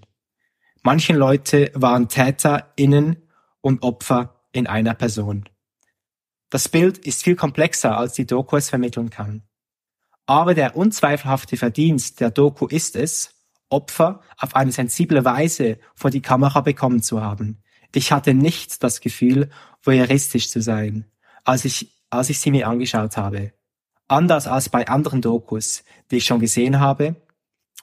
[0.83, 3.17] Manche Leute waren TäterInnen
[3.61, 5.47] und Opfer in einer Person.
[6.49, 9.43] Das Bild ist viel komplexer, als die Doku es vermitteln kann.
[10.25, 13.33] Aber der unzweifelhafte Verdienst der Doku ist es,
[13.69, 17.61] Opfer auf eine sensible Weise vor die Kamera bekommen zu haben.
[17.93, 19.49] Ich hatte nicht das Gefühl,
[19.81, 21.05] voyeuristisch zu sein,
[21.43, 23.53] als ich, als ich sie mir angeschaut habe.
[24.07, 27.15] Anders als bei anderen Dokus, die ich schon gesehen habe.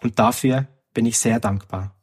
[0.01, 1.94] Und dafür bin ich sehr dankbar.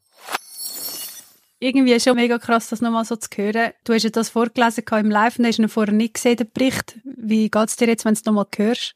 [1.63, 3.73] Irgendwie ist schon mega krass, das nochmal so zu hören.
[3.83, 6.97] Du hast ja das vorgelesen im Live und hast ihn vorher nicht gesehen, den Bericht.
[7.03, 8.95] Wie geht's dir jetzt, wenn du es nochmal hörst?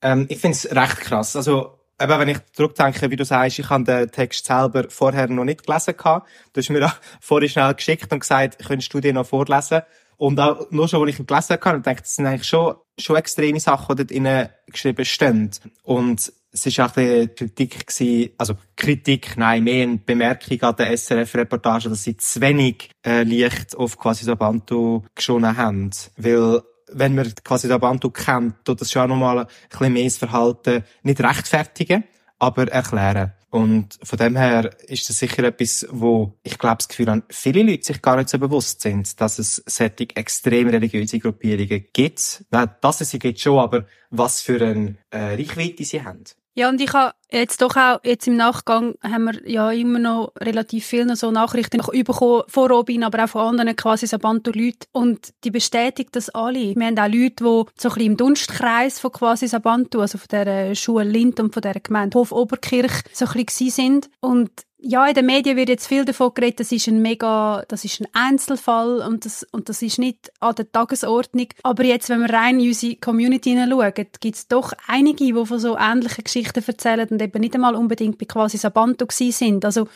[0.00, 1.34] Ähm, ich finde es recht krass.
[1.34, 5.44] Also, eben, wenn ich zurückdenke, wie du sagst, ich habe den Text selber vorher noch
[5.44, 6.28] nicht gelesen gehabt.
[6.52, 9.82] Du hast mir auch vorher schnell geschickt und gesagt, könntest du dir noch vorlesen?
[10.16, 13.16] Und auch nur schon, als ich ihn gelesen habe, dachte, das sind eigentlich schon, schon
[13.16, 15.50] extreme Sachen, die dort geschrieben stehen.
[15.82, 20.96] Und es ist auch ein Kritik gewesen, also Kritik, nein, mehr eine Bemerkung an der
[20.96, 25.90] SRF-Reportage, dass sie zu wenig äh, Licht auf quasi so Bantu geschonen haben.
[26.16, 30.04] Weil wenn man quasi den Bantu kennt, tut das schon auch nochmal ein bisschen mehr
[30.04, 32.04] das Verhalten nicht rechtfertigen,
[32.38, 33.32] aber erklären.
[33.50, 37.64] Und von dem her ist das sicher etwas, wo ich glaube, das Gefühl habe, viele
[37.64, 42.44] Leute sich gar nicht so bewusst sind, dass es solche extrem religiöse Gruppierungen gibt.
[42.52, 46.24] Nein, dass es sie gibt schon, aber was für eine äh, Reichweite sie haben.
[46.54, 50.32] Ja, und ich habe jetzt doch auch, jetzt im Nachgang haben wir ja immer noch
[50.40, 54.86] relativ viele so Nachrichten bekommen, von Robin, aber auch von anderen quasi Sabanto-Leuten.
[54.92, 56.74] Und die bestätigt das alle.
[56.74, 60.28] Wir haben auch Leute, die so ein bisschen im Dunstkreis von quasi Sabanto, also von
[60.30, 64.10] der Schule Lind und von der Gemeinde Hof Oberkirch, so ein bisschen sind.
[64.20, 64.50] Und
[64.82, 68.00] ja, in den Medien wird jetzt viel davon geredet, das ist ein mega, das ist
[68.00, 71.48] ein Einzelfall und das, und das ist nicht an der Tagesordnung.
[71.62, 75.58] Aber jetzt, wenn wir rein in unsere Community hineinschauen, gibt es doch einige, die von
[75.58, 79.64] so ähnlichen Geschichten erzählen und eben nicht einmal unbedingt bei quasi Sabanto sind.
[79.64, 79.88] Also,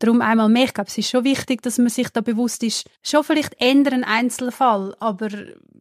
[0.00, 2.90] Darum einmal mehr, ich glaube, es ist schon wichtig, dass man sich da bewusst ist,
[3.02, 5.28] schon vielleicht ändern Einzelfall, aber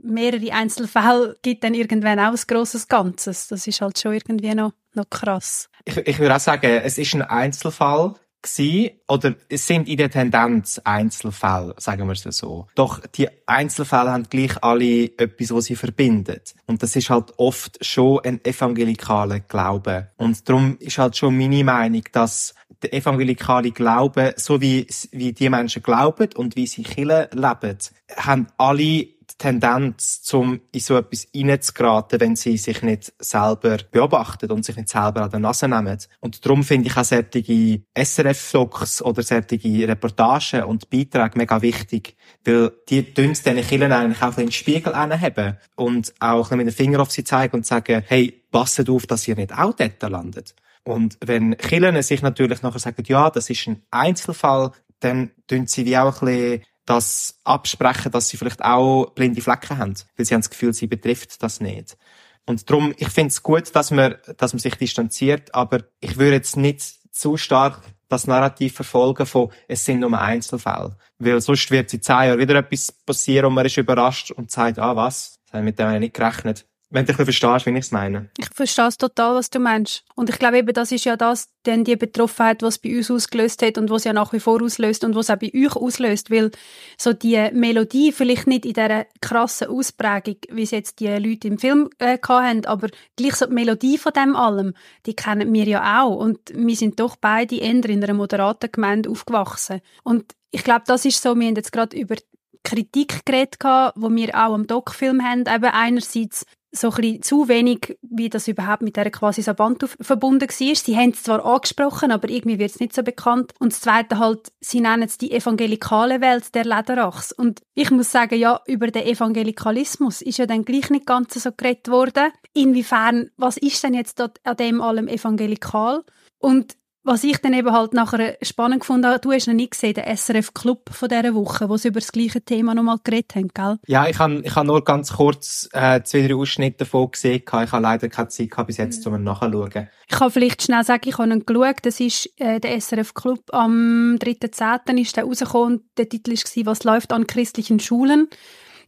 [0.04, 3.48] mehrere Einzelfälle gibt dann irgendwann auch ein grosses Ganzes.
[3.48, 5.68] Das ist halt schon irgendwie noch, noch krass.
[5.86, 10.12] Ich, ich würde auch sagen, es ist ein Einzelfall, gewesen, oder es sind in der
[10.12, 12.68] Tendenz Einzelfälle, sagen wir es so.
[12.76, 16.54] Doch die Einzelfälle haben gleich alle etwas, was sie verbindet.
[16.68, 20.10] Und das ist halt oft schon ein evangelikaler Glaube.
[20.18, 22.54] Und darum ist halt schon meine Meinung, dass
[22.84, 27.78] der evangelikale Glaube, so wie, wie die Menschen glauben und wie sie Kirche leben,
[28.18, 29.08] haben alle
[29.44, 34.88] Tendenz, zum in so etwas reinzugeraten, wenn sie sich nicht selber beobachten und sich nicht
[34.88, 35.98] selber an der Nase nehmen.
[36.22, 42.72] Und darum finde ich auch solche SRF-Vlogs oder solche Reportagen und Beiträge mega wichtig, weil
[42.88, 47.02] die tun diesen Kindern eigentlich auch in den Spiegel haben und auch mit dem Finger
[47.02, 50.56] auf sie zeigen und sagen, hey, passet auf, dass ihr nicht auch dort landet.
[50.86, 55.86] Und wenn Killen sich natürlich nachher sagen, ja, das ist ein Einzelfall, dann tun sie
[55.86, 60.34] wie auch ein bisschen das absprechen, dass sie vielleicht auch blinde Flecken haben, weil sie
[60.34, 61.98] haben das Gefühl, sie betrifft das nicht.
[62.46, 66.34] Und darum, ich finde es gut, dass man, dass man sich distanziert, aber ich würde
[66.34, 70.98] jetzt nicht zu stark das Narrativ verfolgen von, es sind nur Einzelfälle.
[71.20, 74.78] Weil sonst wird in zehn Jahren wieder etwas passieren und man ist überrascht und sagt,
[74.78, 76.66] ah was, das haben mit dem nicht gerechnet.
[76.94, 78.30] Wenn du ein verstehst, wie ich es meine.
[78.38, 80.04] Ich verstehe es total, was du meinst.
[80.14, 83.64] Und ich glaube eben, das ist ja das, denn die Betroffenheit, was bei uns ausgelöst
[83.64, 86.52] hat und was ja nach wie vor auslöst und was auch bei euch auslöst, weil
[87.00, 91.58] so die Melodie vielleicht nicht in dieser krassen Ausprägung, wie es jetzt die Leute im
[91.58, 94.76] Film äh, hatten, aber gleich so die Melodie von dem allem,
[95.08, 99.10] die kennen wir ja auch und wir sind doch beide eher in einer moderaten Gemeinde
[99.10, 99.82] aufgewachsen.
[100.04, 102.18] Und ich glaube, das ist so, wir haben jetzt gerade über
[102.64, 107.98] Kritik geredet, die wir auch am Doc-Film haben, eben einerseits so ein bisschen zu wenig,
[108.02, 110.76] wie das überhaupt mit der quasi Sabantu verbunden war.
[110.76, 113.54] Sie haben es zwar angesprochen, aber irgendwie wird es nicht so bekannt.
[113.60, 117.32] Und das Zweite halt, sie nennen es die evangelikale Welt der Lederachs.
[117.32, 121.52] Und ich muss sagen, ja, über den Evangelikalismus ist ja dann gleich nicht ganz so
[121.56, 122.32] geredet worden.
[122.54, 126.04] Inwiefern, was ist denn jetzt dort an dem allem evangelikal?
[126.40, 129.94] Und was ich dann eben halt nachher spannend gefunden habe, du hast noch nicht gesehen,
[129.94, 133.50] den SRF Club von dieser Woche, wo sie über das gleiche Thema nochmal geredet haben,
[133.54, 133.78] gell?
[133.88, 137.44] Ja, ich habe ich hab nur ganz kurz äh, zwei, drei Ausschnitte davon gesehen.
[137.46, 139.90] Ich habe leider keine Zeit gehabt, bis jetzt, um nachzuschauen.
[140.08, 141.78] Ich kann vielleicht schnell sagen, ich habe ihn geschaut.
[141.84, 145.02] Das ist äh, der SRF Club am 3.10.
[145.02, 145.90] ist der rausgekommen.
[145.98, 148.30] Der Titel war «Was läuft an christlichen Schulen?»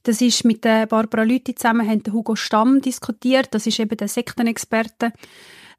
[0.04, 3.48] Das ist mit der Barbara Lüthi zusammen, haben Hugo Stamm diskutiert.
[3.52, 5.12] Das ist eben der Sektenexperte.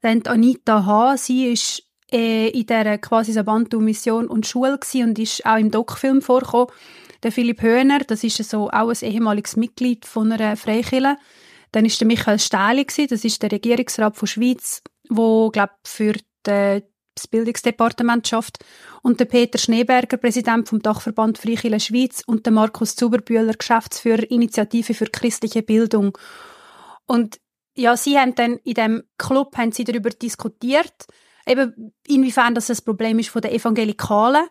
[0.03, 5.59] Dann Anita H., sie ist äh, in dieser quasi Sabantu-Mission und Schule und ist auch
[5.59, 6.69] im Doc-Film vorgekommen.
[7.23, 11.17] Der Philipp Höhner, das ist so auch ein ehemaliges Mitglied von einer Freikirche.
[11.73, 16.15] Dann ist der Michael Stähli, das ist der Regierungsrat von Schweiz, wo glaub für
[16.47, 16.83] die
[17.17, 18.59] das Bildungsdepartement schafft,
[19.03, 24.95] und der Peter Schneeberger, Präsident vom Dachverband Freikirche Schweiz und der Markus Zuberbühler, Geschäftsführer Initiative
[24.95, 26.17] für christliche Bildung.
[27.07, 27.41] Und
[27.75, 31.07] ja, sie haben dann in dem Club haben sie darüber diskutiert,
[31.47, 34.47] eben inwiefern das ein Problem ist von den Evangelikalen.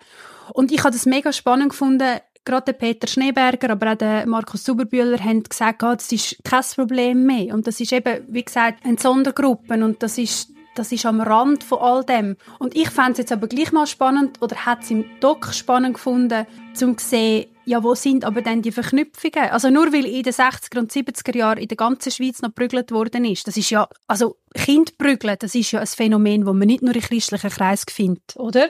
[0.53, 2.19] Und ich habe das mega spannend gefunden.
[2.45, 6.63] Gerade der Peter Schneeberger, aber auch der Markus Zuberbühler haben gesagt, ah, das ist kein
[6.75, 7.55] Problem mehr.
[7.55, 11.63] Und das ist eben, wie gesagt, eine Sondergruppe und das ist das ist am Rand
[11.63, 12.37] von all dem.
[12.59, 15.95] Und ich fände es jetzt aber gleich mal spannend, oder hat es im Doc spannend
[15.95, 19.49] gefunden, zum zu sehen, ja, wo sind aber denn die Verknüpfungen?
[19.49, 22.91] Also nur weil in den 60er und 70er Jahren in der ganzen Schweiz noch prügelt
[22.91, 26.67] worden ist, das ist ja, also Kind prügeln, das ist ja ein Phänomen, das man
[26.67, 28.69] nicht nur in christlichen Kreisen findet, oder?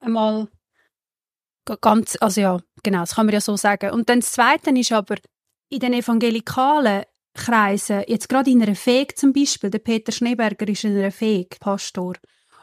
[0.00, 0.48] Einmal
[1.80, 3.90] ganz, also ja, genau, das kann man ja so sagen.
[3.92, 5.16] Und dann das Zweite ist aber,
[5.70, 7.04] in den evangelikalen
[7.34, 11.58] Kreisen, jetzt gerade in einer Feg zum Beispiel, der Peter Schneeberger ist in einer Feg
[11.60, 12.14] Pastor.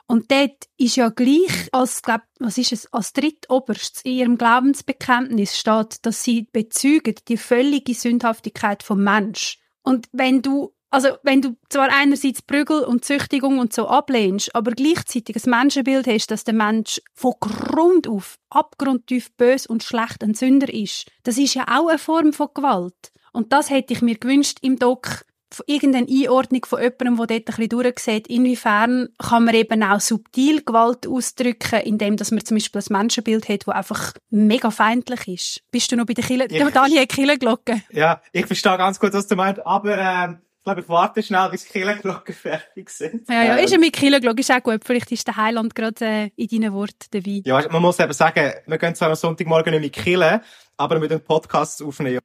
[0.08, 5.58] Und dort ist ja gleich als, glaub, was ist es, als drittoberst in ihrem Glaubensbekenntnis
[5.58, 9.58] steht, dass sie bezeugen die völlige Sündhaftigkeit vom Mensch.
[9.84, 14.72] Und wenn du, also wenn du zwar einerseits Prügel und Züchtigung und so ablehnst, aber
[14.72, 20.34] gleichzeitig ein Menschenbild hast, dass der Mensch von Grund auf abgrundtief bös und schlecht ein
[20.34, 23.14] Sünder ist, das ist ja auch eine Form von Gewalt.
[23.32, 25.26] Und das hätte ich mir gewünscht im Doc,
[25.66, 30.64] irgendeine Einordnung von jemandem, der dort ein bisschen durchsieht, inwiefern kann man eben auch subtil
[30.64, 35.62] Gewalt ausdrücken, indem dass man zum Beispiel ein Menschenbild hat, das einfach mega feindlich ist.
[35.72, 37.82] Bist du noch bei der Kille, ich, Daniel Killenglocke?
[37.92, 41.50] Ja, ich verstehe ganz gut, was du meinst, aber ähm, ich glaube, ich warte schnell,
[41.50, 43.28] bis die Killenglocken fertig sind.
[43.28, 44.82] Ja, ja, ist ja mit Killenglocke, ist auch gut.
[44.86, 47.42] Vielleicht ist der Heiland gerade äh, in deinen Worten dabei.
[47.44, 50.40] Ja, man muss eben sagen, wir gehen zwar am Sonntagmorgen nicht mit Killen,
[50.78, 52.20] aber mit dem Podcast aufnehmen.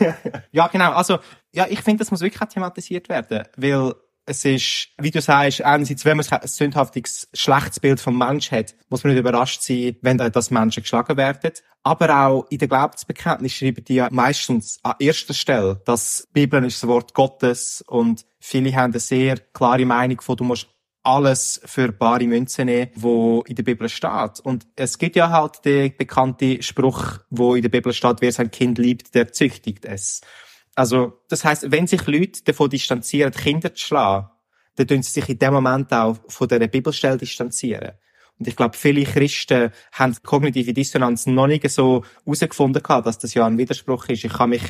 [0.52, 0.92] ja, genau.
[0.92, 1.18] Also,
[1.52, 3.92] ja, ich finde, das muss wirklich auch thematisiert werden, weil
[4.24, 8.74] es ist, wie du sagst, einerseits, wenn man ein sündhaftiges, schlechtes Bild vom Mensch hat,
[8.88, 11.52] muss man nicht überrascht sein, wenn da das Menschen geschlagen werden.
[11.82, 16.82] Aber auch in der Glaubensbekenntnis schreiben die ja meistens an erster Stelle, dass Bibel ist
[16.82, 20.68] das Wort Gottes und viele haben eine sehr klare Meinung von, du musst
[21.04, 24.38] alles für bare Münze nehmen, wo in der Bibel steht.
[24.42, 28.52] Und es gibt ja halt den bekannten Spruch, wo in der Bibel steht, wer sein
[28.52, 30.20] Kind liebt, der züchtigt es.
[30.74, 34.28] Also, das heißt, wenn sich Leute davon distanzieren, Kinder zu schlagen,
[34.76, 37.92] dann tun sie sich in dem Moment auch von dieser Bibelstelle distanzieren.
[38.38, 43.46] Und ich glaube, viele Christen haben kognitive Dissonanz noch nicht so herausgefunden, dass das ja
[43.46, 44.24] ein Widerspruch ist.
[44.24, 44.62] Ich kann mich,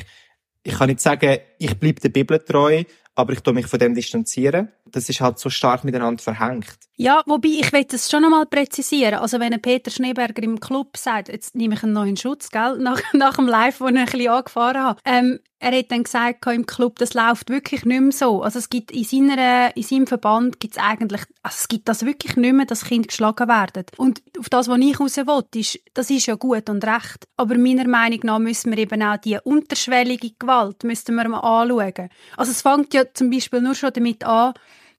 [0.63, 2.83] ich kann nicht sagen, ich bleibe der Bibel treu,
[3.15, 4.69] aber ich tue mich von dem distanzieren.
[4.85, 6.77] Das ist halt so stark miteinander verhängt.
[6.95, 9.15] Ja, wobei ich will das schon nochmal präzisieren.
[9.15, 13.01] Also wenn Peter Schneeberger im Club sagt, jetzt nehme ich einen neuen Schutz, gell, nach,
[13.13, 16.65] nach dem Live, wo ich ein bisschen angefahren habe, ähm, er hat dann gesagt im
[16.65, 18.41] Club, das läuft wirklich nicht mehr so.
[18.41, 22.05] Also es gibt in, seiner, in seinem Verband gibt es eigentlich, also es gibt das
[22.05, 23.85] wirklich nicht mehr, dass Kinder geschlagen werden.
[23.95, 27.29] Und auf das, was ich raus will, ist, das ist ja gut und recht.
[27.37, 32.09] Aber meiner Meinung nach müssen wir eben auch die unterschwellige Gewalt müssten wir mal anschauen.
[32.35, 34.53] Also es fängt ja zum Beispiel nur schon damit an,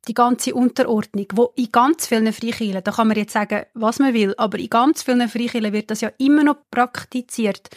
[0.07, 4.14] die ganze Unterordnung, wo in ganz vielen Freikirchen, da kann man jetzt sagen, was man
[4.14, 7.70] will, aber in ganz vielen Freikirchen wird das ja immer noch praktiziert,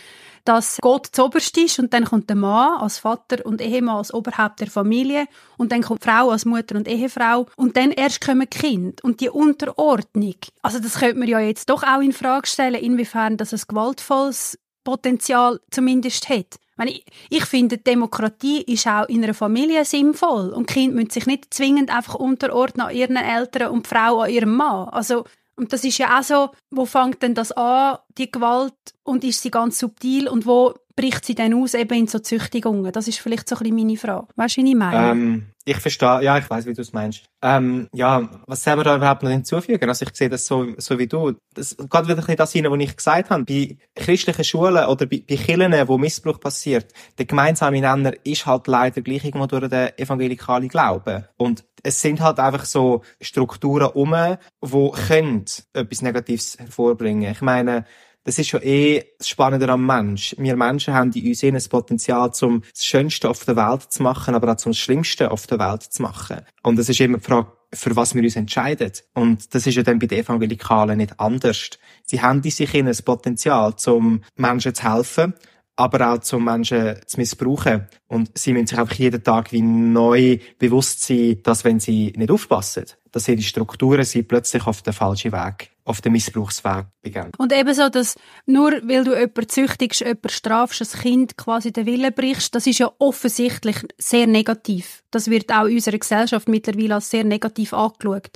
[0.43, 4.61] dass Gott zoberst ist und dann kommt der Mann als Vater und Ehemann als Oberhaupt
[4.61, 8.49] der Familie und dann kommt die Frau als Mutter und Ehefrau und dann erst kommen
[8.49, 10.35] Kind und die Unterordnung.
[10.61, 14.57] Also das könnte man ja jetzt doch auch in Frage stellen, inwiefern das ein gewaltvolles
[14.85, 16.57] Potenzial zumindest hat.
[16.85, 21.53] Ich, ich finde, Demokratie ist auch in einer Familie sinnvoll und Kinder müssen sich nicht
[21.53, 24.89] zwingend einfach unterordnen an ihren Eltern und die Frau an ihrem Mann.
[24.89, 25.25] Also
[25.57, 29.41] und das ist ja auch so, wo fängt denn das an, die Gewalt, und ist
[29.41, 32.91] sie ganz subtil und wo bricht sie dann aus eben in so Züchtigungen?
[32.91, 34.27] Das ist vielleicht so ein bisschen meine Frage.
[34.35, 35.11] Weißt du, wie ich meine?
[35.11, 37.25] Ähm, ich verstehe, ja, ich weiß, wie du es meinst.
[37.41, 39.87] Ähm, ja, was soll man da überhaupt noch hinzufügen?
[39.87, 41.33] Also ich sehe das so, so wie du.
[41.53, 43.43] Das geht wieder ein bisschen das hinein, was ich gesagt habe.
[43.43, 48.65] Bei christlichen Schulen oder bei, bei Kirchen, wo Missbrauch passiert, der gemeinsame Nenner ist halt
[48.67, 51.25] leider gleich irgendwo durch den evangelikalen Glauben.
[51.37, 54.15] Und es sind halt einfach so Strukturen um,
[54.61, 57.31] wo können etwas Negatives hervorbringen.
[57.31, 57.85] Ich meine,
[58.27, 60.35] das ist schon eh das Spannende am Mensch.
[60.37, 64.03] Wir Menschen haben in uns eh ein Potenzial, zum das Schönste auf der Welt zu
[64.03, 66.41] machen, aber auch zum Schlimmste auf der Welt zu machen.
[66.61, 68.91] Und es ist immer die Frage, für was wir uns entscheiden.
[69.13, 71.69] Und das ist ja dann bei den Evangelikalen nicht anders.
[72.03, 75.33] Sie haben in sich ein Potenzial, zum Menschen zu helfen,
[75.77, 77.87] aber auch zum Menschen zu missbrauchen.
[78.07, 82.31] Und sie müssen sich einfach jeden Tag wie neu bewusst sein, dass wenn sie nicht
[82.31, 85.76] aufpassen, dass ihre Strukturen sie plötzlich auf den falschen Weg.
[85.87, 87.31] Auf den Missbrauchsweg begeben.
[87.37, 88.15] Und ebenso, dass
[88.45, 92.79] nur weil du jemanden züchtigst, jemanden strafst, ein Kind quasi den Willen brichst, das ist
[92.79, 95.03] ja offensichtlich sehr negativ.
[95.11, 98.29] Das wird auch in unserer Gesellschaft mittlerweile als sehr negativ angeschaut.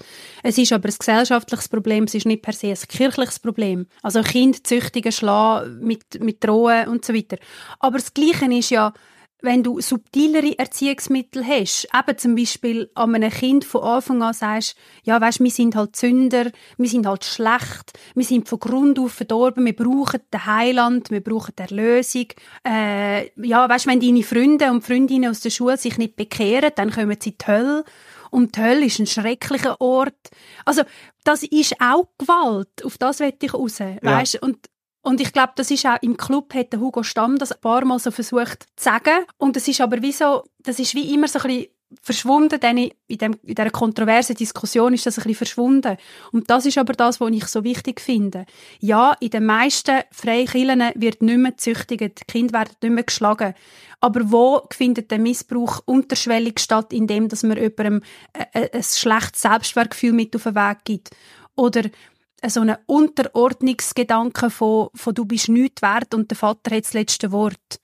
[0.43, 3.87] Es ist aber ein gesellschaftliches Problem, es ist nicht per se ein kirchliches Problem.
[4.01, 7.37] Also Kind züchtigen, schlagen, mit, mit drohen und so weiter.
[7.79, 8.93] Aber das Gleiche ist ja,
[9.41, 14.75] wenn du subtilere Erziehungsmittel hast, eben zum Beispiel an einem Kind von Anfang an sagst,
[15.03, 19.13] ja, weißt, wir sind halt Sünder, wir sind halt schlecht, wir sind von Grund auf
[19.13, 22.27] verdorben, wir brauchen den Heiland, wir brauchen die Erlösung.
[22.67, 26.91] Äh, ja, weißt, wenn deine Freunde und Freundinnen aus der Schule sich nicht bekehren, dann
[26.91, 27.83] kommen sie in die Hölle.
[28.29, 30.29] Und die Hölle ist ein schrecklicher Ort.
[30.65, 30.83] Also,
[31.25, 32.83] das ist auch Gewalt.
[32.85, 33.79] Auf das wette ich raus.
[33.79, 33.97] Ja.
[34.01, 34.41] Weißt?
[34.41, 34.57] Und
[35.03, 37.99] und ich glaube, das ist auch im Club hat Hugo Stamm das ein paar Mal
[37.99, 39.25] so versucht zu sagen.
[39.37, 41.67] Und es ist aber wie so, das ist wie immer so ein bisschen
[42.01, 45.97] verschwunden, denn in, dem, in dieser kontroversen Diskussion ist das ein bisschen verschwunden.
[46.31, 48.45] Und das ist aber das, was ich so wichtig finde.
[48.79, 53.55] Ja, in den meisten Freikirchen wird nicht mehr gezüchtigt, die Kinder werden nicht mehr geschlagen.
[53.99, 58.01] Aber wo findet der Missbrauch unterschwellig statt, indem dass man jemandem
[58.33, 61.09] ein, ein, ein schlechtes Selbstwertgefühl mit auf den Weg gibt?
[61.55, 61.83] Oder
[62.49, 67.31] so einen Unterordnungsgedanke von, von du bist nichts wert und der Vater hat das letzte
[67.31, 67.79] Wort.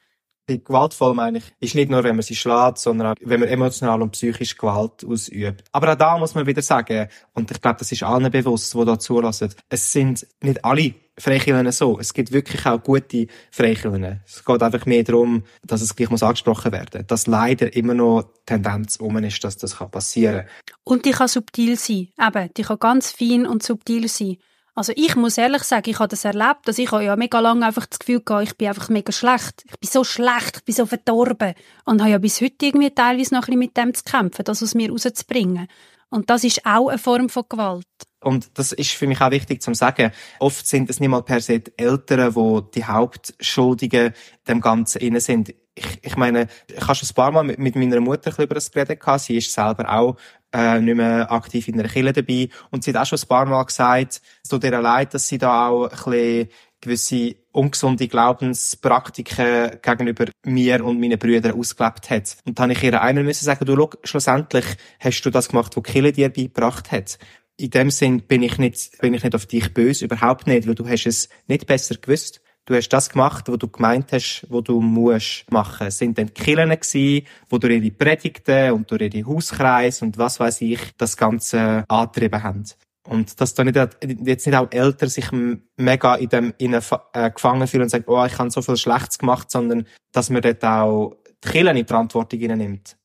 [0.49, 3.49] Die gewaltvoll meine ich, ist nicht nur, wenn man sie schlägt, sondern auch, wenn man
[3.49, 5.65] emotional und psychisch Gewalt ausübt.
[5.73, 8.85] Aber auch da muss man wieder sagen, und ich glaube, das ist allen bewusst, die
[8.85, 11.99] da zulassen, es sind nicht alle Freikirchen so.
[11.99, 14.21] Es gibt wirklich auch gute Freikirchen.
[14.25, 18.29] Es geht einfach mehr darum, dass es gleich muss angesprochen werden dass leider immer noch
[18.45, 20.75] Tendenz um ist, dass das passieren kann.
[20.83, 22.09] Und die kann subtil sein.
[22.19, 24.37] Eben, die kann ganz fein und subtil sein.
[24.77, 27.87] Also ich muss ehrlich sagen, ich habe das erlebt, dass ich ja mega lange einfach
[27.87, 29.63] das Gefühl gehabt, ich bin einfach mega schlecht.
[29.65, 31.55] Ich bin so schlecht, ich bin so verdorben.
[31.85, 34.61] Und habe ja bis heute irgendwie teilweise noch ein bisschen mit dem zu kämpfen, das
[34.61, 35.67] aus mir rauszubringen.
[36.09, 37.85] Und das ist auch eine Form von Gewalt.
[38.21, 40.11] Und das ist für mich auch wichtig zu sagen.
[40.39, 44.13] Oft sind es nicht mal per se die Eltern, die die Hauptschuldigen
[44.47, 45.53] dem Ganzen inne sind.
[45.75, 48.71] Ich, ich meine, ich habe schon ein paar Mal mit, mit meiner Mutter über das
[48.71, 49.03] geredet.
[49.19, 50.17] Sie ist selber auch
[50.51, 52.49] äh, nicht mehr aktiv in einer Kirche dabei.
[52.71, 55.37] Und sie hat auch schon ein paar Mal gesagt, es tut ihr leid, dass sie
[55.37, 56.49] da auch ein bisschen
[56.87, 62.37] gewisse ungesunde Glaubenspraktiken gegenüber mir und meinen Brüdern ausgelebt hat.
[62.45, 64.65] Und dann habe ich ihr einmal müssen sagen, du, schau, schlussendlich
[64.99, 67.17] hast du das gemacht, was Kille dir beigebracht hat.
[67.57, 70.75] In dem Sinn bin ich nicht, bin ich nicht auf dich böse, überhaupt nicht, weil
[70.75, 72.41] du hast es nicht besser gewusst.
[72.65, 75.87] Du hast das gemacht, was du gemeint hast, was du musst machen.
[75.87, 80.39] Es sind dann die gewesen, wo durch ihre Predigten und durch ihre Hauskreise und was
[80.39, 82.65] weiß ich, das Ganze angetrieben haben.
[83.07, 83.77] Und dass da nicht,
[84.25, 85.29] jetzt nicht auch Eltern sich
[85.77, 89.17] mega in dem, in äh, gefangen fühlen und sagen, oh, ich habe so viel Schlechtes
[89.17, 92.97] gemacht, sondern dass man dort auch die Kirche in die Verantwortung nimmt.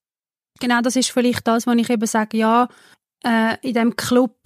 [0.58, 2.68] Genau, das ist vielleicht das, was ich eben sage, ja,
[3.24, 4.36] äh, in dem Club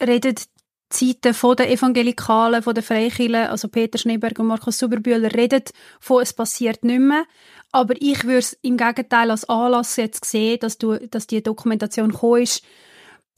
[0.00, 0.46] redet
[0.92, 6.22] Seiten von den Evangelikalen, von den Freikirchen, also Peter Schneeberg und Markus Suberbühler, redet von
[6.22, 7.24] «Es passiert nicht mehr».
[7.72, 12.12] Aber ich würde es im Gegenteil als Anlass jetzt sehen, dass, du, dass die Dokumentation
[12.12, 12.64] gekommen ist,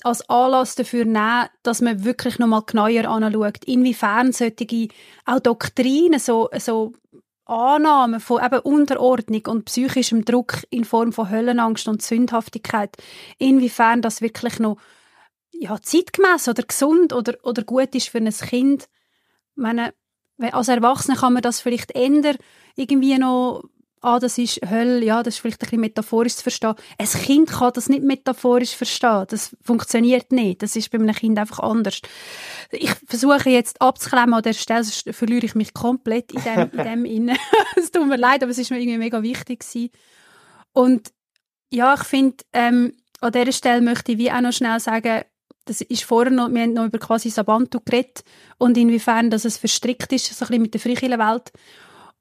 [0.03, 4.89] als Anlass dafür nehmen, dass man wirklich nochmal genauer anschaut, inwiefern solche
[5.25, 6.93] auch Doktrinen, so, so
[7.47, 12.97] Annahmen von eben Unterordnung und psychischem Druck in Form von Höllenangst und Sündhaftigkeit,
[13.39, 14.79] inwiefern das wirklich noch
[15.53, 18.83] ja, zeitgemäß oder gesund oder, oder gut ist für ein Kind.
[18.83, 19.95] Ich meine,
[20.39, 22.37] als Erwachsener kann man das vielleicht ändern,
[22.75, 23.63] irgendwie noch,
[24.03, 26.75] ah, das ist Hölle, ja, das ist vielleicht ein bisschen metaphorisch zu verstehen.
[26.99, 29.25] Ein Kind kann das nicht metaphorisch verstehen.
[29.29, 30.63] Das funktioniert nicht.
[30.63, 32.01] Das ist bei einem Kind einfach anders.
[32.71, 36.85] Ich versuche jetzt abzuklemmen an der Stelle, sonst verliere ich mich komplett in dem, in
[36.85, 37.39] dem Innen.
[37.77, 39.91] es tut mir leid, aber es ist mir irgendwie mega wichtig gewesen.
[40.73, 41.11] Und
[41.71, 45.23] ja, ich finde, ähm, an dieser Stelle möchte ich wie auch noch schnell sagen,
[45.65, 48.23] das ist vorher noch, wir haben noch über quasi Sabantu geredet
[48.57, 51.51] und inwiefern dass es verstrickt ist, so ein bisschen mit der Freikirchenwelt.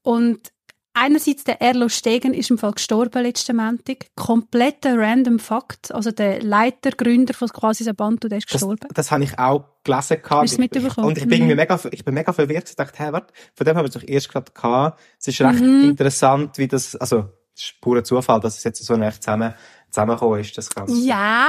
[0.02, 0.52] Und
[0.96, 4.06] einerseits der Erlo Stegen ist im Fall gestorben letzten Montag.
[4.16, 5.92] Kompletter random Fakt.
[5.92, 8.78] Also der Leiter, Gründer von quasi Sabantu, der ist gestorben.
[8.88, 10.18] Das, das habe ich auch gelesen.
[10.28, 11.08] Hast du mitbekommen?
[11.08, 11.54] Und ich bin, mhm.
[11.54, 12.68] mega, ich bin mega verwirrt.
[12.70, 15.00] Ich dachte, hey, warte, von dem haben wir es doch erst gerade gehabt.
[15.18, 15.90] Es ist recht mhm.
[15.90, 19.54] interessant, wie das, also, es ist purer Zufall, dass es jetzt so echt zusammen,
[19.90, 20.94] zusammengekommen ist, das Ganze.
[20.94, 21.46] Ja,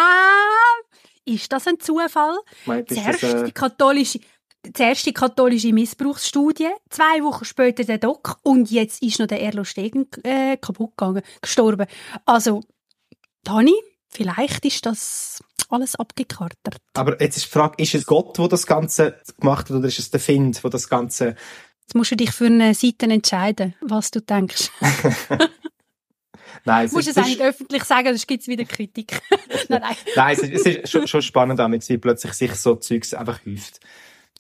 [1.26, 2.38] ist das ein Zufall?
[2.66, 3.44] Zuerst, das, äh...
[3.46, 4.20] die katholische,
[4.74, 9.64] zuerst die katholische Missbrauchsstudie, zwei Wochen später der Doc und jetzt ist noch der Erlo
[9.64, 11.88] Stegen äh, kaputt gegangen, gestorben.
[12.26, 12.62] Also,
[13.44, 13.76] Dani,
[14.10, 16.78] vielleicht ist das alles abgekartet.
[16.94, 20.00] Aber jetzt ist die Frage, ist es Gott, der das Ganze gemacht hat oder ist
[20.00, 21.36] es der Find, der das Ganze...
[21.82, 24.72] Jetzt musst du dich für eine Seite entscheiden, was du denkst.
[26.66, 29.22] Nein, es musst ist, es eigentlich öffentlich sagen, sonst gibt es wieder Kritik.
[29.70, 29.96] nein, nein.
[30.16, 33.80] nein, es ist, schon, schon spannend, damit sie plötzlich sich so Zeugs einfach häuft.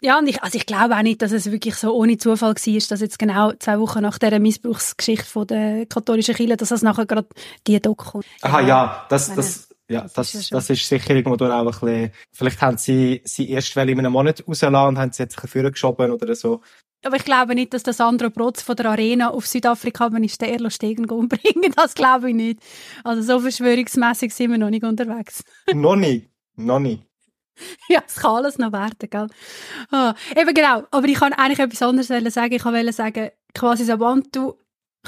[0.01, 2.87] Ja, und ich, also ich glaube auch nicht, dass es wirklich so ohne Zufall war,
[2.89, 7.05] dass jetzt genau zwei Wochen nach dieser Missbrauchsgeschichte von der katholischen Kirche, dass das nachher
[7.05, 7.27] gerade
[7.65, 8.25] die Doku kommt.
[8.41, 12.11] Aha, ja, das, das, ja, das das, ist das ist sicher irgendwo auch ein bisschen,
[12.31, 15.61] vielleicht haben sie, sie erst in einem Monat rausgelassen und haben sie jetzt ein bisschen
[15.61, 16.61] vorgeschoben oder so.
[17.05, 20.37] Aber ich glaube nicht, dass das Sandro Protz von der Arena auf Südafrika, wenn ich
[20.37, 22.59] den Erlo Stegen umbringen, das glaube ich nicht.
[23.03, 25.43] Also so verschwörungsmässig sind wir noch nicht unterwegs.
[25.73, 27.06] noch nicht, noch nicht.
[27.89, 29.27] ja, es kann alles noch werden, gell?
[29.91, 30.83] Ah, eben genau.
[30.91, 32.53] Aber ich kann eigentlich etwas anderes sagen.
[32.53, 34.53] Ich wollte sagen, quasi Sabantu,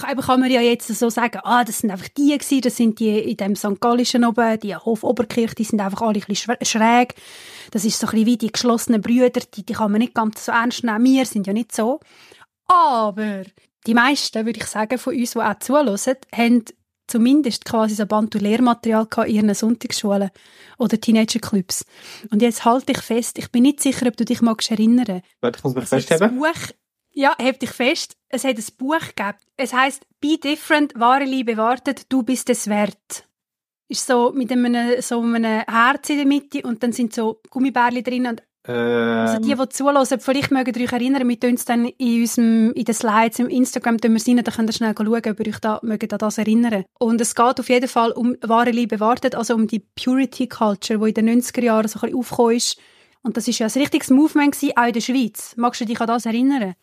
[0.09, 2.99] eben kann man ja jetzt so sagen, ah, das sind einfach die gewesen, das sind
[2.99, 3.79] die in dem St.
[3.79, 7.15] Gallischen oben, die Hof Oberkirch, die sind einfach alle ein bisschen schräg.
[7.71, 10.45] Das ist so ein bisschen wie die geschlossenen Brüder, die, die kann man nicht ganz
[10.45, 11.03] so ernst nehmen.
[11.03, 11.99] Wir sind ja nicht so.
[12.67, 13.43] Aber
[13.87, 16.65] die meisten, würde ich sagen, von uns, die auch zuhören, haben
[17.09, 20.29] zumindest quasi so Bantu-Lehrmaterial gehabt in ihren Sonntagsschulen
[20.77, 21.85] oder Teenagerclubs.
[22.31, 25.21] Und jetzt halte ich fest, ich bin nicht sicher, ob du dich magst erinnern.
[25.41, 26.39] Warte, ich muss mich festheben.
[27.11, 28.15] ja, heb dich fest.
[28.29, 29.37] Es hat ein Buch gegeben.
[29.57, 33.25] Es heißt Be Different, wahre Liebe wartet, du bist es wert.
[33.87, 38.03] Ist so mit einem, so einem Herz in der Mitte und dann sind so Gummibärli
[38.03, 41.65] drin und also die, Ähm, die zuhören, vielleicht mögen ihr euch erinnern, wir tun es
[41.65, 44.73] dann in unserem, in den Slides, im Instagram tun wir es rein, dann könnt ihr
[44.73, 46.83] schnell schauen, ob ihr euch da, mögt an das erinnern.
[46.99, 50.99] Und es geht auf jeden Fall um wahre Liebe wartet, also um die Purity Culture,
[50.99, 52.77] die in den 90er Jahren so ein bisschen aufgekommen ist.
[53.21, 55.53] Und das ist ja ein richtiges Movement gewesen, auch in der Schweiz.
[55.57, 56.75] Magst du dich an das erinnern?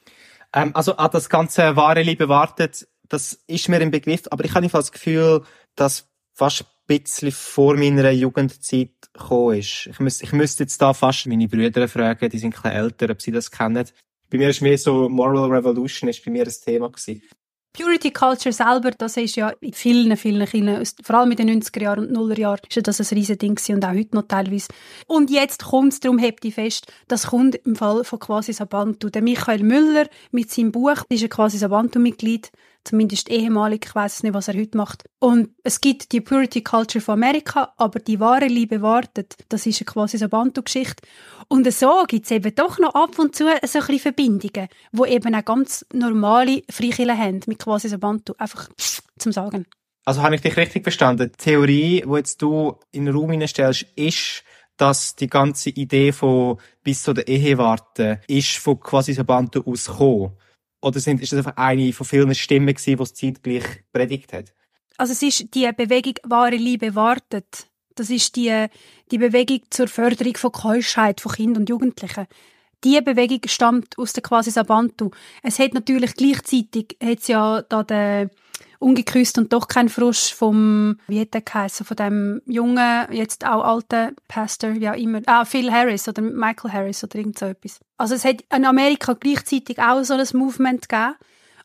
[0.53, 4.55] ähm, also an das ganze wahre Liebe wartet, das ist mir im Begriff, aber ich
[4.55, 5.43] habe einfach das Gefühl,
[5.76, 9.87] dass fast bisschen vor meiner Jugendzeit gekommen ist.
[9.87, 13.11] Ich müsste, ich müsste jetzt da fast meine Brüder fragen, die sind ein bisschen älter,
[13.11, 13.87] ob sie das kennen.
[14.30, 17.22] Bei mir ist mehr so Moral Revolution ist bei mir ein Thema gewesen.
[17.76, 21.82] Purity Culture selber, das ist ja in vielen, vielen Kindern, vor allem in den 90er
[21.82, 24.68] Jahren und 0er Jahren, ist das ein riesen Ding und auch heute noch teilweise.
[25.07, 29.11] Und jetzt kommt es, darum hebt die fest, das kommt im Fall von Quasi Sabantu.
[29.11, 32.51] Der Michael Müller mit seinem Buch, ist ein Quasi Sabantu-Mitglied,
[32.87, 35.05] zumindest ehemalig, ich weiß nicht, was er heute macht.
[35.18, 39.80] Und es gibt die Purity Culture von Amerika, aber die wahre Liebe wartet, das ist
[39.80, 41.07] eine Quasi Sabantu-Geschichte.
[41.49, 45.05] Und so gibt es eben doch noch ab und zu so ein bisschen Verbindungen, wo
[45.05, 48.34] eben auch ganz normale Freikirchen haben, mit quasi Sabantu.
[48.39, 48.68] Einfach
[49.18, 49.66] zum Sagen.
[50.05, 51.32] Also habe ich dich richtig verstanden?
[51.32, 54.45] Die Theorie, die jetzt du in den Raum hineinstellst, ist,
[54.76, 60.32] dass die ganze Idee von bis zu der Ehe warten, ist von quasi Sabantu ausgekommen?
[60.81, 64.55] Oder sind, ist das einfach eine von vielen Stimmen gewesen, die es zeitgleich predigt hat?
[64.99, 67.68] Also es ist die Bewegung «Wahre Liebe wartet».
[67.95, 68.66] Das ist die,
[69.11, 72.27] die Bewegung zur Förderung von Keuschheit von Kindern und Jugendlichen.
[72.85, 75.11] Die Bewegung stammt aus der quasi Sabantu.
[75.43, 78.31] Es hat natürlich gleichzeitig hat's ja da den
[78.79, 83.62] ungeküsst und doch kein Frosch vom, wie hat der geheißen, von dem jungen, jetzt auch
[83.64, 87.81] alten Pastor, wie auch immer, ah, Phil Harris oder Michael Harris oder irgend so etwas.
[87.97, 91.14] Also es hat in Amerika gleichzeitig auch so ein Movement gegeben,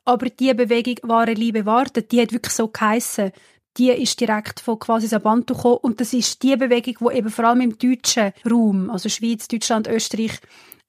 [0.06, 3.32] aber die Bewegung «Wahre Liebe wartet», die hat wirklich so geheissen.
[3.78, 7.46] Die ist direkt von quasi Sabantu gekommen und das ist die Bewegung, die eben vor
[7.46, 10.40] allem im deutschen Raum, also Schweiz, Deutschland, Österreich,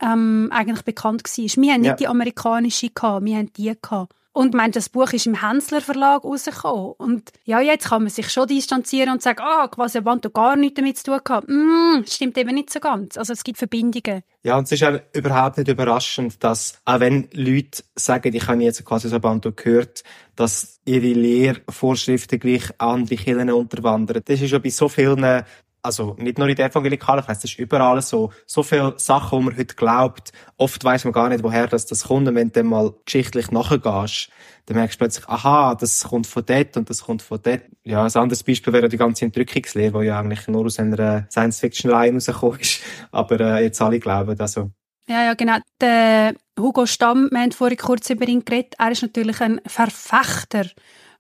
[0.00, 1.62] ähm, eigentlich bekannt war.
[1.62, 1.90] Wir haben Ja.
[1.92, 4.12] nicht die amerikanische gehabt, wir haben die gehabt.
[4.34, 6.92] Und ich meine, das Buch ist im Hensler Verlag rausgekommen.
[6.96, 10.76] Und ja, jetzt kann man sich schon distanzieren und sagen, ah, quasi Bantu gar nichts
[10.76, 11.48] damit zu tun gehabt.
[11.48, 13.18] Mm, stimmt eben nicht so ganz.
[13.18, 14.22] Also es gibt Verbindungen.
[14.42, 18.62] Ja, und es ist auch überhaupt nicht überraschend, dass, auch wenn Leute sagen, ich habe
[18.62, 20.02] jetzt quasi Sabantu gehört,
[20.34, 24.22] dass ihre Lehrvorschriften gleich andere Kirchen unterwandern.
[24.24, 25.44] Das ist ja bei so vielen
[25.82, 28.32] also nicht nur in der evangelikalen Kreis, das ist überall so.
[28.46, 32.04] So viele Sachen, die man heute glaubt, oft weiß man gar nicht, woher das, das
[32.04, 32.28] kommt.
[32.28, 34.30] Und wenn du dann mal geschichtlich nachgehst,
[34.66, 37.62] dann merkst du plötzlich, aha, das kommt von dort und das kommt von dort.
[37.82, 42.14] Ja, ein anderes Beispiel wäre die ganze Entrückungslehre, die ja eigentlich nur aus einer Science-Fiction-Line
[42.14, 42.80] rausgekommen ist.
[43.10, 44.70] Aber äh, jetzt alle glauben, also
[45.08, 45.56] Ja, ja, genau.
[45.80, 50.66] Der Hugo Stamm, wir haben vorhin kurz über ihn geredet, er ist natürlich ein Verfechter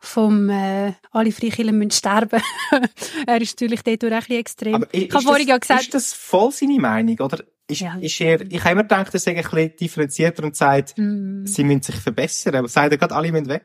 [0.04, 2.42] vom äh, «Alle Freikirchen müssen sterben».
[3.26, 4.74] er ist natürlich auch ein bisschen extrem.
[4.74, 7.38] Aber i- ich habe ist vorhin das- ja gesagt, Ist das voll seine Meinung, oder?
[7.68, 7.96] Ist, Ja.
[8.00, 11.46] ist er, ich habe immer gedacht, er sei ein bisschen differenzierter und sagt, Mm.
[11.46, 12.56] sie müssen sich verbessern.
[12.56, 13.64] Aber sagt er gerade, alle müssen weg?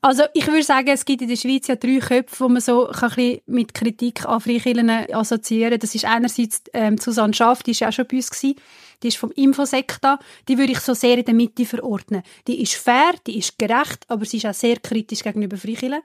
[0.00, 2.86] Also ich würde sagen, es gibt in der Schweiz ja drei Köpfe, wo man so
[2.86, 7.72] kann ein bisschen mit Kritik an Freikirchen assoziieren Das ist einerseits ähm, Susanne Schaff, die
[7.72, 8.54] ist ja auch schon bei uns gewesen.
[9.02, 10.18] Die ist vom Infosekta.
[10.48, 12.22] Die würde ich so sehr in der Mitte verordnen.
[12.46, 16.00] Die ist fair, die ist gerecht, aber sie ist auch sehr kritisch gegenüber Freikirchen.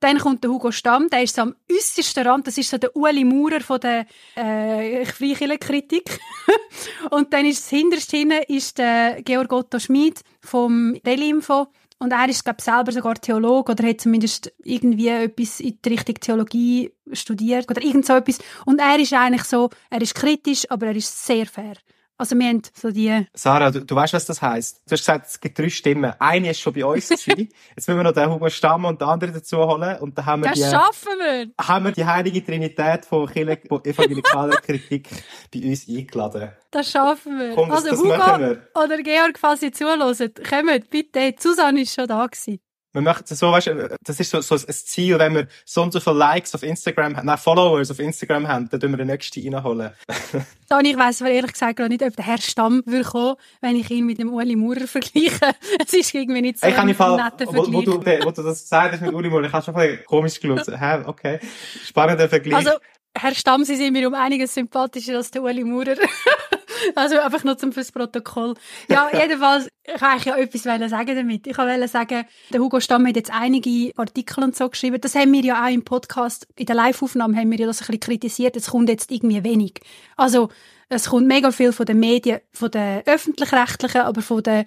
[0.00, 2.94] Dann kommt der Hugo Stamm, der ist so am äußersten Rand, das ist so der
[2.96, 6.18] Ueli Maurer von der äh, Freikirchenkritik.
[7.10, 11.68] Und dann ist das hinterste hinten ist der Georg Otto Schmid vom Delinfo.
[11.98, 15.88] Und er ist, glaube ich, selber sogar Theologe oder hat zumindest irgendwie etwas in die
[15.88, 18.40] Richtung Theologie studiert oder irgend so etwas.
[18.66, 21.76] Und er ist eigentlich so, er ist kritisch, aber er ist sehr fair.
[22.16, 23.26] Also wir haben so die...
[23.34, 24.82] Sarah, du, du weißt, was das heisst.
[24.86, 26.12] Du hast gesagt, es gibt drei Stimmen.
[26.20, 27.48] Eine ist schon bei uns gewesen.
[27.76, 29.98] Jetzt müssen wir noch den Hugo Stamm und den anderen dazu holen.
[29.98, 31.50] Und dann haben wir Das die, schaffen wir!
[31.60, 35.08] haben wir die heilige Trinität von, Kirche, von evangelikaler Kritik
[35.52, 36.52] bei uns eingeladen.
[36.70, 37.54] Das schaffen wir.
[37.54, 38.68] Komm, das, also das Hugo wir.
[38.74, 40.00] oder Georg, falls ihr zuhört,
[40.48, 41.34] kommt bitte.
[41.38, 42.60] Susanne ist schon da gewesen.
[42.94, 43.72] Wir möchten so, weißt,
[44.04, 47.18] das ist so, so ein Ziel, wenn wir so und so viele Likes auf Instagram,
[47.24, 49.90] nein, Followers auf Instagram haben, dann tun wir den nächsten reinholen.
[50.68, 53.76] Dann, ich weiss aber ehrlich gesagt gar nicht, ob der Herr Stamm würde kommen, wenn
[53.76, 55.54] ich ihn mit dem Uli Maurer vergleiche.
[55.84, 58.20] Es ist irgendwie nicht so ich ein Fall, netter wo, wo, Vergleich.
[58.20, 60.40] du, wo du das gesagt hast mit Uli Moore, ich habe schon ein bisschen komisch
[60.40, 60.80] geschaut.
[60.80, 61.40] Hä, okay.
[61.84, 62.54] Spannender Vergleich.
[62.54, 62.78] Also,
[63.16, 65.96] Herr Stamm, Sie sind mir um einiges sympathischer als der Uli Maurer.
[66.94, 68.54] also einfach nur zum fürs Protokoll.
[68.88, 71.46] Ja, jedenfalls, ich wollte eigentlich ja etwas wollen sagen damit.
[71.46, 75.00] Ich wollte sagen, der Hugo Stamm hat jetzt einige Artikel und so geschrieben.
[75.00, 77.86] Das haben wir ja auch im Podcast, in der Live-Aufnahme haben wir ja das ein
[77.86, 78.56] bisschen kritisiert.
[78.56, 79.80] Es kommt jetzt irgendwie wenig.
[80.16, 80.48] Also,
[80.88, 84.64] es kommt mega viel von den Medien, von den öffentlich-rechtlichen, aber von den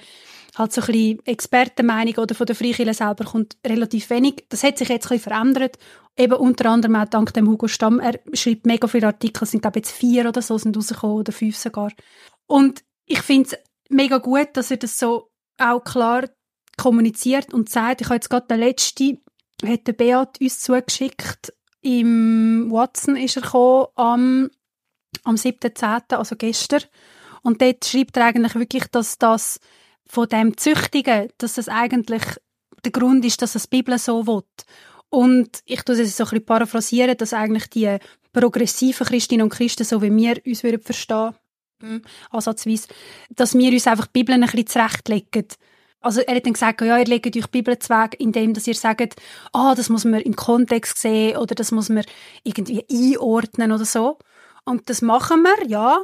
[0.58, 4.46] halt so ein bisschen Expertenmeinung oder von der Freikirche selber kommt relativ wenig.
[4.50, 5.78] Das hat sich jetzt ein bisschen verändert.
[6.18, 8.00] Eben unter anderem auch dank dem Hugo Stamm.
[8.00, 11.18] Er schreibt mega viele Artikel, es sind glaube ich jetzt vier oder so sind rausgekommen
[11.18, 11.92] oder fünf sogar.
[12.48, 13.58] Und ich finde es
[13.90, 16.26] mega gut, dass er das so auch klar
[16.78, 18.02] kommuniziert und sagt.
[18.02, 19.20] Ich habe jetzt gerade den letzten,
[19.66, 21.54] hat der Beat uns zugeschickt.
[21.82, 24.50] Im Watson ist er gekommen, am,
[25.24, 26.84] am 7.10., also gestern.
[27.44, 29.60] Und dort schreibt er eigentlich wirklich, dass das
[30.08, 32.24] von dem Züchtigen, dass das eigentlich
[32.84, 34.44] der Grund ist, dass es die Bibel so will.
[35.10, 37.98] Und ich tue es so ein bisschen paraphrasieren, dass eigentlich die
[38.34, 41.34] progressiven Christinnen und Christen, so wie wir uns würden verstehen,
[41.82, 42.88] hm, ansatzweise,
[43.30, 45.48] dass wir uns einfach die Bibel ein bisschen zurechtlegen.
[46.02, 48.76] Also er hat dann gesagt, ja, ihr legt euch die Bibel zweck, indem dass ihr
[48.76, 49.16] sagt,
[49.52, 52.06] ah, das muss man im Kontext sehen oder das muss man
[52.44, 54.18] irgendwie einordnen oder so.
[54.64, 56.02] Und das machen wir, ja.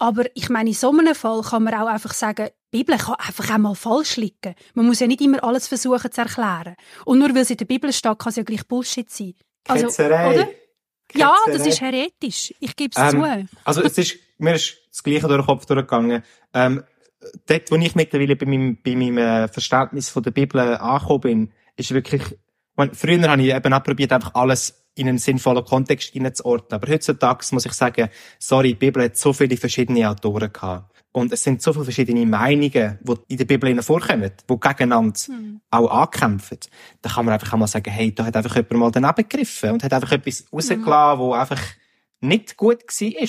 [0.00, 3.16] Aber ich meine, in so einem Fall kann man auch einfach sagen, die Bibel kann
[3.16, 4.54] einfach auch mal falsch liegen.
[4.72, 6.74] Man muss ja nicht immer alles versuchen zu erklären.
[7.04, 9.34] Und nur weil es in der Bibel steht, kann es ja gleich Bullshit sein.
[9.68, 10.34] Also, Ketzerei.
[10.34, 10.48] oder?
[11.14, 11.68] Ja, das Ketzerei.
[11.68, 12.54] ist heretisch.
[12.60, 13.56] Ich gebe es Ähm, zu.
[13.62, 16.22] Also es ist, mir ist das Gleiche durch den Kopf durchgegangen.
[16.54, 16.82] Ähm,
[17.46, 21.52] dort, wo ich mittlerweile bei meinem, bei meinem äh, Verständnis von der Bibel angekommen bin,
[21.76, 22.38] ist wirklich, ich
[22.74, 26.80] meine, früher habe ich eben auch probiert, einfach alles in einen sinnvollen Kontext hineinzuordnen.
[26.80, 30.94] Aber heutzutage muss ich sagen, sorry, die Bibel hat so viele verschiedene Autoren gehabt.
[31.12, 35.18] Und es sind so viele verschiedene Meinungen, die in der Bibel hinein vorkommen, die gegeneinander
[35.70, 36.58] auch ankämpfen.
[37.02, 39.72] Da kann man einfach auch mal sagen, hey, da hat einfach jemand mal daneben gegriffen
[39.72, 41.60] und hat einfach etwas rausgelassen, wo einfach
[42.20, 43.28] nicht gut war.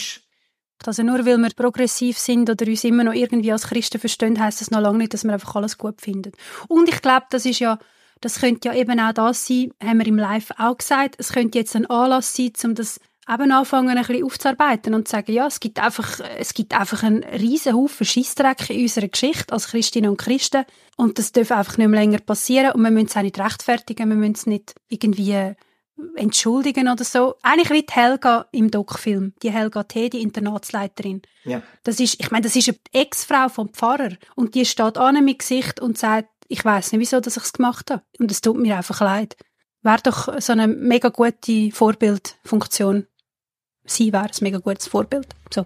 [0.86, 4.62] Also nur weil wir progressiv sind oder uns immer noch irgendwie als Christen verstehen, heisst
[4.62, 6.32] das noch lange nicht, dass wir einfach alles gut finden.
[6.68, 7.80] Und ich glaube, das ist ja,
[8.22, 11.58] das könnte ja eben auch das sein, haben wir im Live auch gesagt, es könnte
[11.58, 13.00] jetzt ein Anlass sein, um das
[13.30, 17.04] eben anfangen, ein bisschen aufzuarbeiten und zu sagen, ja, es gibt einfach, es gibt einfach
[17.04, 20.66] einen riesen Haufen Scheissdreck in unserer Geschichte als Christinnen und Christen
[20.98, 24.10] und das darf einfach nicht mehr länger passieren und wir müssen es auch nicht rechtfertigen,
[24.10, 25.56] wir müssen es nicht irgendwie
[26.16, 27.36] entschuldigen oder so.
[27.42, 29.34] Eigentlich wie die Helga im Doc-Film.
[29.44, 31.22] Die Helga T., die Internatsleiterin.
[31.44, 31.62] Ja.
[31.84, 34.12] Das ist, ich meine, das ist eine Ex-Frau vom Pfarrer.
[34.36, 37.54] Und die steht an mit Gesicht und sagt, ich weiß nicht, wieso, dass ich es
[37.54, 38.04] gemacht habe.
[38.20, 39.38] Und es tut mir einfach leid.
[39.84, 43.08] Wäre doch so eine mega gute Vorbildfunktion.
[43.86, 45.28] Sie wäre ein mega gutes Vorbild.
[45.52, 45.66] So.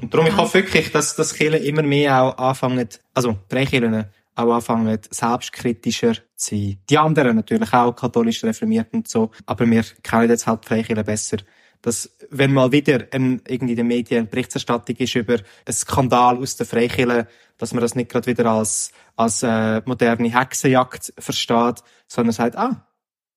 [0.00, 4.54] Und darum, ich hoffe wirklich, dass das Kirchen immer mehr auch anfangen, also Freikirchen auch
[4.54, 6.78] anfangen, selbstkritischer zu sein.
[6.88, 9.30] Die anderen natürlich auch, katholisch reformiert und so.
[9.46, 11.38] Aber wir kennen jetzt halt Freikirchen besser.
[11.82, 16.38] Dass, wenn mal wieder ein, irgendwie in den Medien eine Berichterstattung ist über einen Skandal
[16.38, 17.26] aus der Freikirche,
[17.58, 22.86] dass man das nicht gerade wieder als, als äh, moderne Hexenjagd versteht, sondern sagt, ah,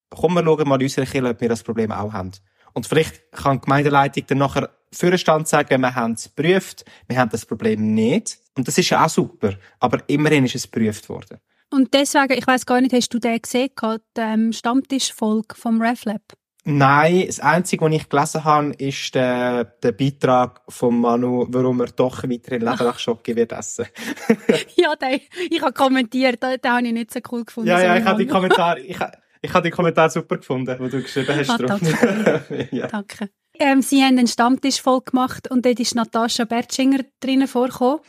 [0.09, 2.31] komm, wir schauen mal unsere Kirche, ob wir das Problem auch haben.
[2.73, 6.85] Und vielleicht kann die Gemeindeleitung dann nachher für den Stand sagen, wir haben es geprüft,
[7.07, 8.37] wir haben das Problem nicht.
[8.57, 9.53] Und das ist ja auch super.
[9.79, 11.39] Aber immerhin ist es geprüft worden.
[11.71, 16.21] Und deswegen, ich weiß gar nicht, hast du den gesehen, gehabt, ähm, Stammtischfolge vom RefLab?
[16.67, 21.87] Nein, das Einzige, was ich gelesen habe, ist der, der Beitrag von Manu, warum er
[21.87, 23.85] doch weiterhin Leberachschocke wird essen.
[24.75, 27.69] ja, den, ich habe kommentiert, den, den habe ich nicht so cool gefunden.
[27.69, 28.27] ja, ja, ich habe die.
[28.27, 28.97] Kommentare, ich,
[29.43, 31.51] ich habe die Kommentare super gefunden, die du geschrieben hast.
[31.51, 31.81] Ah, drauf.
[32.71, 32.87] ja.
[32.87, 33.29] Danke.
[33.59, 37.99] Ähm, sie haben einen Stammtisch voll gemacht und dort ist Natascha Bertschinger drinnen vorgekommen.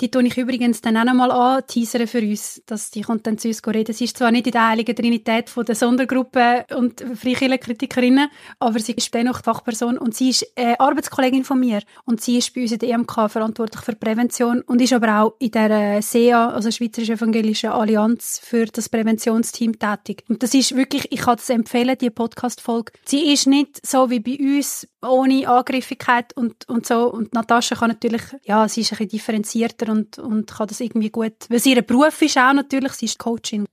[0.00, 3.38] Die tue ich übrigens dann auch nochmal an, teasern für uns, dass die kommt dann
[3.38, 3.94] zu uns reden.
[3.94, 8.28] Sie ist zwar nicht in der heiligen Trinität von der Sondergruppe und Freikirchenkritikerinnen,
[8.58, 12.52] aber sie ist dennoch Fachperson und sie ist äh, Arbeitskollegin von mir und sie ist
[12.54, 16.50] bei uns in der EMK verantwortlich für Prävention und ist aber auch in der SEA,
[16.50, 20.24] also Schweizerische Evangelische Allianz für das Präventionsteam tätig.
[20.28, 22.92] Und das ist wirklich, ich kann es empfehlen, die Podcast-Folge.
[23.06, 27.88] Sie ist nicht so wie bei uns ohne Angriffigkeit und, und so und Natascha kann
[27.88, 31.74] natürlich, ja, sie ist ein bisschen differenzierter und, und kann das irgendwie gut, weil sie
[31.74, 33.66] ihr Beruf ist auch natürlich, sie ist Coaching.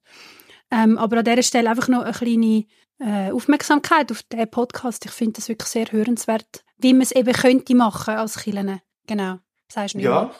[0.72, 2.66] Ähm, aber an dieser Stelle einfach noch eine kleine
[2.99, 5.05] äh, Aufmerksamkeit auf den Podcast.
[5.05, 8.82] Ich finde das wirklich sehr hörenswert, wie man es eben könnte machen als Killen.
[9.05, 9.39] Genau.
[9.72, 10.05] Sagst du nicht?
[10.05, 10.34] Ja.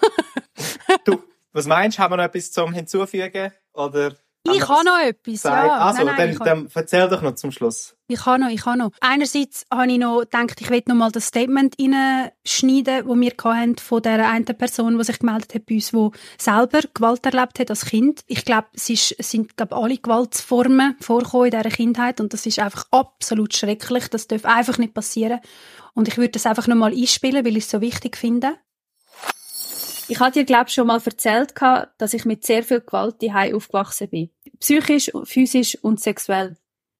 [1.06, 1.22] du,
[1.52, 2.04] was meinst du?
[2.04, 3.52] Haben wir noch etwas zum Hinzufügen?
[3.74, 4.16] Oder
[4.52, 5.78] ich habe noch etwas, ja.
[5.78, 7.96] Also, nein, nein, dann, dann erzähl doch noch zum Schluss.
[8.08, 8.92] Ich habe noch, ich habe noch.
[9.00, 13.78] Einerseits habe ich noch gedacht, ich will noch mal das Statement reinschneiden, das wir hatten
[13.78, 17.70] von der einen Person, die sich gemeldet hat bei uns, die selber Gewalt erlebt hat
[17.70, 18.22] als Kind.
[18.28, 22.46] Ich glaube, es, ist, es sind glaube alle Gewaltsformen vorgekommen in dieser Kindheit und das
[22.46, 24.10] ist einfach absolut schrecklich.
[24.10, 25.40] Das darf einfach nicht passieren.
[25.94, 28.58] Und ich würde das einfach noch mal einspielen, weil ich es so wichtig finde.
[30.08, 31.54] Ich hatte dir, glaube schon mal erzählt,
[31.98, 34.30] dass ich mit sehr viel Gewalt daheim aufgewachsen bin.
[34.60, 36.58] Psychisch, physisch und sexuell.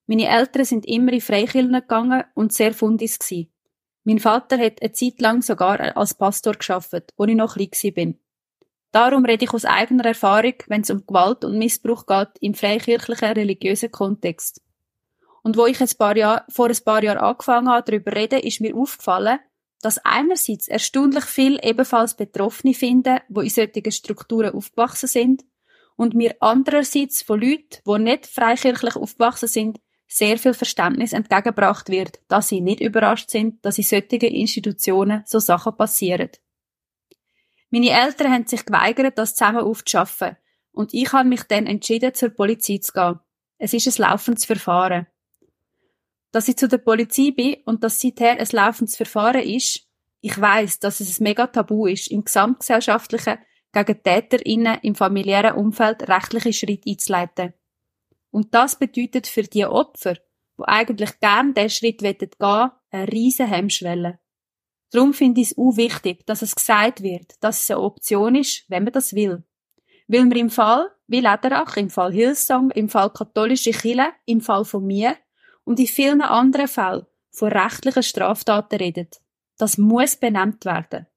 [0.08, 3.50] Meine Eltern sind immer in Freikirchen gegangen und sehr fundis gsi.
[4.04, 8.20] Mein Vater hat eine Zeit lang sogar als Pastor geschafft, wo ich noch klein bin.
[8.92, 13.32] Darum rede ich aus eigener Erfahrung, wenn es um Gewalt und Missbrauch geht im freikirchlichen
[13.32, 14.62] religiösen Kontext.
[15.42, 18.62] Und wo ich ein paar Jahr, vor ein paar Jahren angefangen habe, darüber reden, ist
[18.62, 19.40] mir aufgefallen,
[19.84, 25.44] dass einerseits erstaunlich viel ebenfalls Betroffene finden, wo in solchen Strukturen aufgewachsen sind,
[25.96, 32.20] und mir andererseits von Leuten, die nicht freikirchlich aufgewachsen sind, sehr viel Verständnis entgegengebracht wird,
[32.28, 36.30] dass sie nicht überrascht sind, dass in solchen Institutionen so Sachen passieren.
[37.70, 40.38] Meine Eltern haben sich geweigert, das zusammen aufzuschaffen,
[40.72, 43.20] und ich habe mich dann entschieden, zur Polizei zu gehen.
[43.60, 45.08] Es ist ein laufendes Verfahren
[46.34, 49.88] dass ich zu der Polizei bin und dass seither ein laufendes Verfahren ist.
[50.20, 53.38] Ich weiß, dass es ein mega Tabu ist, im gesamtgesellschaftlichen
[53.72, 57.54] gegen TäterInnen im familiären Umfeld rechtliche Schritte einzuleiten.
[58.32, 60.16] Und das bedeutet für die Opfer,
[60.58, 64.20] die eigentlich gern diesen Schritt gehen wollen, eine riesen Hemmschwelle.
[64.92, 68.66] Darum finde ich es auch wichtig, dass es gesagt wird, dass es eine Option ist,
[68.70, 69.44] wenn man das will.
[70.08, 74.66] Weil wir im Fall, wie Lederach, im Fall Hillsong, im Fall katholische Kirche, im Fall
[74.66, 75.16] von mir,
[75.66, 79.22] und in vielen anderen Fällen von rechtlichen Straftaten redet.
[79.58, 81.08] Das muss benannt werden.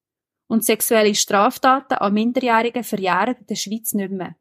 [0.49, 4.37] Und sexuelle Straftaten an Minderjährigen verjähren in der Schweiz nicht mehr.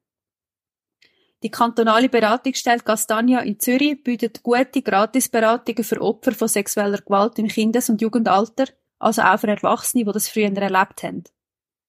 [1.43, 7.47] Die kantonale Beratungsstelle Castagna in Zürich bietet gute Gratisberatungen für Opfer von sexueller Gewalt im
[7.47, 8.65] Kindes- und Jugendalter,
[8.99, 11.23] also auch für Erwachsene, die das früher erlebt haben.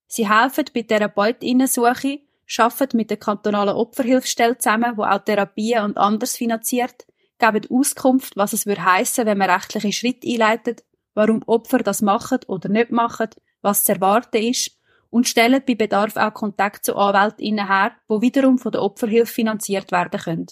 [0.08, 2.20] Sie helfen bei Therapeutinnensuche,
[2.58, 7.06] arbeiten mit der kantonalen Opferhilfsstelle zusammen, wo auch Therapien und anders finanziert,
[7.38, 10.84] geben Auskunft, was es würde heissen, wenn man rechtliche Schritte einleitet,
[11.14, 13.30] warum Opfer das machen oder nicht machen,
[13.62, 14.78] was zu erwarten ist
[15.10, 19.92] und stellen bei Bedarf auch Kontakt zu Anwältinnen her, wo wiederum von der Opferhilfe finanziert
[19.92, 20.46] werden können.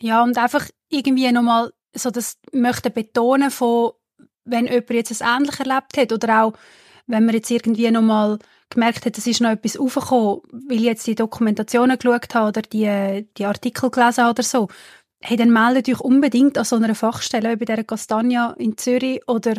[0.00, 3.92] Ja, und einfach irgendwie nochmal so das möchte betonen von,
[4.44, 6.52] wenn jemand jetzt ein ähnliches erlebt hat oder auch,
[7.08, 8.38] wenn man jetzt irgendwie nochmal
[8.70, 12.62] gemerkt hat, es ist noch etwas aufgekommen, weil ich jetzt die Dokumentationen geschaut habe oder
[12.62, 14.68] die, die Artikel gelesen habe oder so,
[15.20, 19.54] hey, dann meldet euch unbedingt an so einer Fachstelle, bei der Castagna in Zürich oder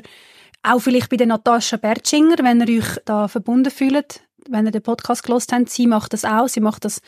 [0.64, 4.84] auch vielleicht bei der Natascha Bertschinger, wenn ihr euch da verbunden fühlt, wenn ihr den
[4.84, 5.70] Podcast gelost habt.
[5.70, 7.02] Sie macht das auch, sie macht das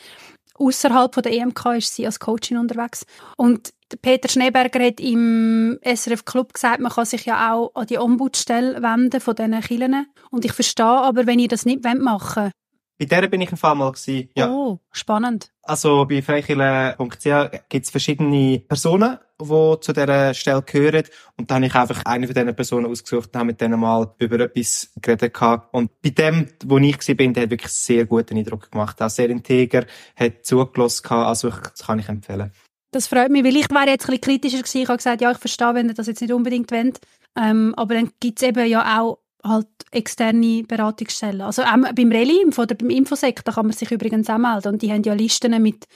[0.62, 3.04] außerhalb der EMK, ist sie als Coachin unterwegs.
[3.36, 7.98] Und Peter Schneeberger hat im SRF Club gesagt, man kann sich ja auch an die
[7.98, 10.06] Ombudsstelle wenden von diesen Kirchen.
[10.30, 12.52] Und ich verstehe aber, wenn ihr das nicht machen wollt,
[12.98, 14.28] bei der bin ich ein paar Mal gewesen.
[14.36, 14.50] Ja.
[14.50, 15.50] Oh, spannend.
[15.62, 21.04] Also bei freikirche.ch gibt es verschiedene Personen, die zu dieser Stelle gehören.
[21.36, 24.14] Und da habe ich einfach eine von diesen Personen ausgesucht und habe mit denen mal
[24.18, 25.36] über etwas geredet.
[25.72, 29.00] Und bei dem, wo ich war, der hat wirklich sehr guten Eindruck gemacht.
[29.02, 29.84] Auch sehr integer,
[30.16, 31.06] hat zugelassen.
[31.08, 32.52] Also das kann ich empfehlen.
[32.92, 34.82] Das freut mich, weil ich wäre jetzt ein bisschen kritischer gewesen.
[34.82, 37.00] Ich habe gesagt, ja, ich verstehe, wenn ihr das jetzt nicht unbedingt wollt.
[37.36, 41.42] Ähm, aber dann gibt es eben ja auch halt externe Beratungsstellen.
[41.42, 44.68] Also auch beim Relim oder beim Infosec, da kann man sich übrigens auch melden.
[44.68, 45.86] Und die haben ja Listen mit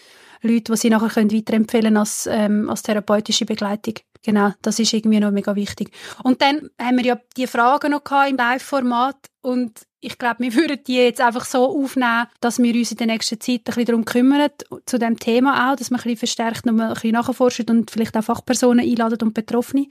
[0.42, 3.94] Leuten, die sie nachher können weiterempfehlen als, ähm, als therapeutische Begleitung.
[4.22, 5.90] Genau, das ist irgendwie noch mega wichtig.
[6.24, 10.78] Und dann haben wir ja die Fragen noch im Live-Format und ich glaube, wir würden
[10.86, 14.05] die jetzt einfach so aufnehmen, dass wir uns in der nächsten Zeit ein bisschen darum
[14.05, 14.51] kümmern,
[14.84, 18.16] zu dem Thema auch, dass wir ein bisschen verstärkt noch ein bisschen nachforschen und vielleicht
[18.16, 19.86] auch Fachpersonen einladen und Betroffene.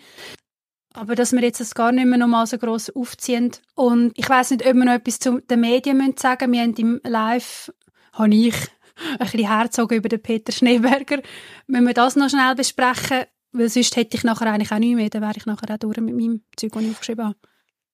[0.96, 3.52] Aber dass wir jetzt das gar nicht mehr nochmal so gross aufziehen.
[3.76, 6.74] Und ich weiß nicht, ob wir noch etwas zu den Medien müssen sagen Wir haben
[6.76, 7.72] im Live,
[8.14, 8.56] habe ich
[9.10, 11.22] ein bisschen herzogen über den Peter Schneeberger.
[11.68, 13.26] Müssen wir das noch schnell besprechen?
[13.52, 15.98] Weil sonst hätte ich nachher eigentlich auch nichts mehr, dann wäre ich nachher auch durch
[15.98, 17.38] mit meinem Zeug, das ich aufgeschrieben habe.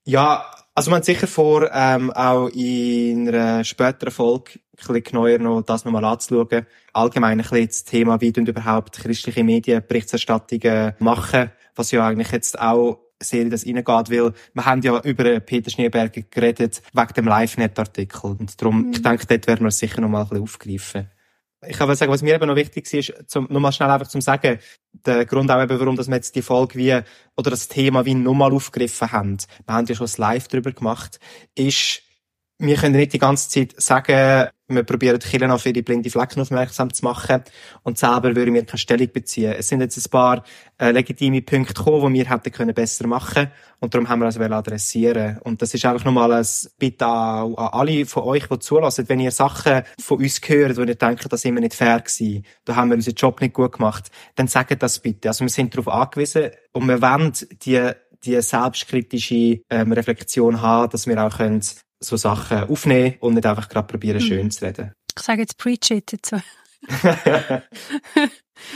[0.04, 5.38] Ja, also man hat sicher vor, ähm, auch in einer späteren Folge ein bisschen genauer
[5.38, 6.66] noch das nochmal anzuschauen.
[6.93, 12.60] Allgemein ein bisschen das Thema, wie überhaupt christliche Medien Berichterstattungen machen, was ja eigentlich jetzt
[12.60, 17.28] auch sehr in das reingeht, weil wir haben ja über Peter Schneeberger geredet, wegen dem
[17.28, 18.32] Live-Net-Artikel.
[18.32, 18.92] Und darum, mhm.
[18.94, 21.12] ich denke, dort werden wir es sicher nochmal ein bisschen aufgreifen.
[21.68, 24.58] Ich kann sagen, was mir eben noch wichtig ist, zum, nochmal schnell einfach zum sagen,
[25.06, 27.00] der Grund auch eben, warum dass wir jetzt die Folge wie,
[27.38, 31.20] oder das Thema wie nochmal aufgegriffen haben, wir haben ja schon ein Live drüber gemacht,
[31.54, 32.02] ist,
[32.58, 36.42] wir können nicht die ganze Zeit sagen, wir probieren die Kirchen auf ihre blinde Flecken
[36.42, 37.44] aufmerksam zu machen
[37.84, 39.54] und selber würden wir keine Stellung beziehen.
[39.58, 40.44] Es sind jetzt ein paar
[40.78, 44.40] äh, legitime Punkte gekommen, die wir hätten können besser machen und darum haben wir das
[44.40, 46.48] adressieren Und das ist einfach nochmal ein
[46.78, 50.82] Bitte an, an alle von euch, die zulassen, wenn ihr Sachen von uns hört, wo
[50.82, 53.74] ihr denkt, das sind wir nicht fair gewesen, da haben wir unseren Job nicht gut
[53.74, 55.30] gemacht, dann sagt das bitte.
[55.30, 57.34] Also wir sind darauf angewiesen und wir wollen
[57.66, 57.92] die
[58.24, 61.62] die selbstkritische ähm, Reflexion haben, dass wir auch können
[62.04, 64.28] so Sachen aufnehmen und nicht einfach gerade probieren, mhm.
[64.28, 64.93] schön zu reden.
[65.16, 66.41] Ich sage jetzt Preach it dazu.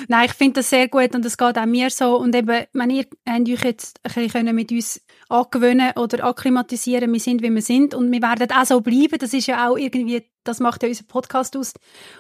[0.07, 2.17] Nein, ich finde das sehr gut und es geht auch mir so.
[2.17, 7.19] Und eben, wenn ihr habt euch jetzt ein bisschen mit uns angewöhnen oder akklimatisieren, wir
[7.19, 9.17] sind, wie wir sind und wir werden auch so bleiben.
[9.19, 11.73] Das ist ja auch irgendwie, das macht ja unser Podcast aus.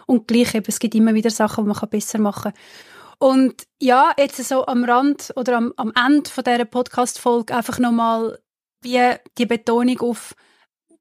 [0.05, 2.61] Und gleich eben, es gibt immer wieder Sachen, die man besser machen kann.
[3.17, 8.39] Und ja, jetzt so am Rand oder am, am Ende von dieser Podcast-Folge einfach nochmal
[8.81, 8.99] wie
[9.37, 10.35] die Betonung auf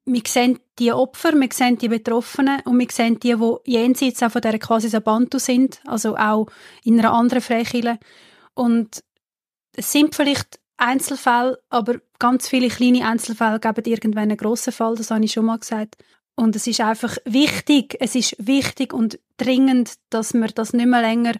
[0.05, 4.31] wir sehen die Opfer, wir sehen die Betroffenen und wir sehen die, die jenseits auch
[4.31, 6.47] von dieser quasi Sabantu sind, also auch
[6.83, 7.97] in einer anderen Freikirche.
[8.53, 9.03] Und
[9.75, 15.11] es sind vielleicht Einzelfälle, aber ganz viele kleine Einzelfälle geben irgendwann einen grossen Fall, das
[15.11, 15.95] habe ich schon mal gesagt.
[16.35, 21.01] Und es ist einfach wichtig, es ist wichtig und dringend, dass wir das nicht mehr
[21.01, 21.33] länger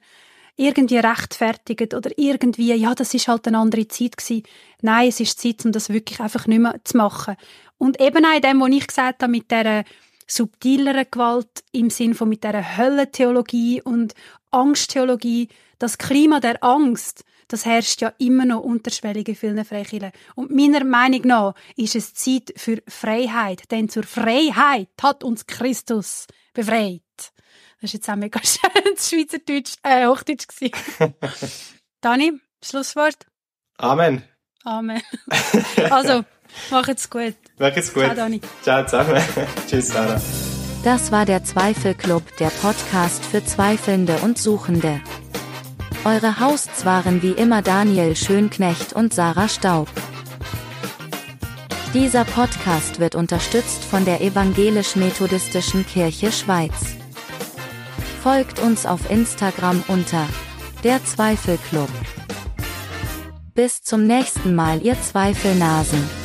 [0.58, 4.44] irgendwie rechtfertigt oder irgendwie, ja, das ist halt eine andere Zeit gewesen.
[4.82, 7.36] Nein, es ist Zeit, um das wirklich einfach nicht mehr zu machen.
[7.78, 9.84] Und eben auch in dem, was ich gesagt habe, mit dieser
[10.28, 14.14] subtileren Gewalt im Sinn von mit dieser Höllentheologie und
[14.52, 20.12] Angsttheologie, das Klima der Angst, das herrscht ja immer noch unterschwellig in vielen Freikirchen.
[20.36, 26.26] Und meiner Meinung nach ist es Zeit für Freiheit, denn zur Freiheit hat uns Christus
[26.54, 27.02] befreit.
[27.18, 31.14] Das ist jetzt auch mega schön Schweizerdeutsch, äh, Hochdeutsch gewesen.
[32.02, 33.28] Dani, Schlusswort?
[33.78, 34.24] Amen.
[34.64, 35.02] Amen.
[35.92, 36.24] also,
[36.72, 37.36] Mach jetzt gut.
[37.58, 38.04] Mach jetzt gut.
[38.04, 38.42] Ciao, Dani.
[38.62, 39.22] Ciao zusammen.
[39.68, 40.22] Tschüss, Sarah.
[40.84, 45.02] Das war der Zweifelclub, der Podcast für Zweifelnde und Suchende.
[46.04, 49.88] Eure Hosts waren wie immer Daniel Schönknecht und Sarah Staub.
[51.96, 56.98] Dieser Podcast wird unterstützt von der Evangelisch-Methodistischen Kirche Schweiz.
[58.22, 60.28] Folgt uns auf Instagram unter
[60.84, 61.90] der Zweifelclub.
[63.56, 66.25] Bis zum nächsten Mal, ihr Zweifelnasen.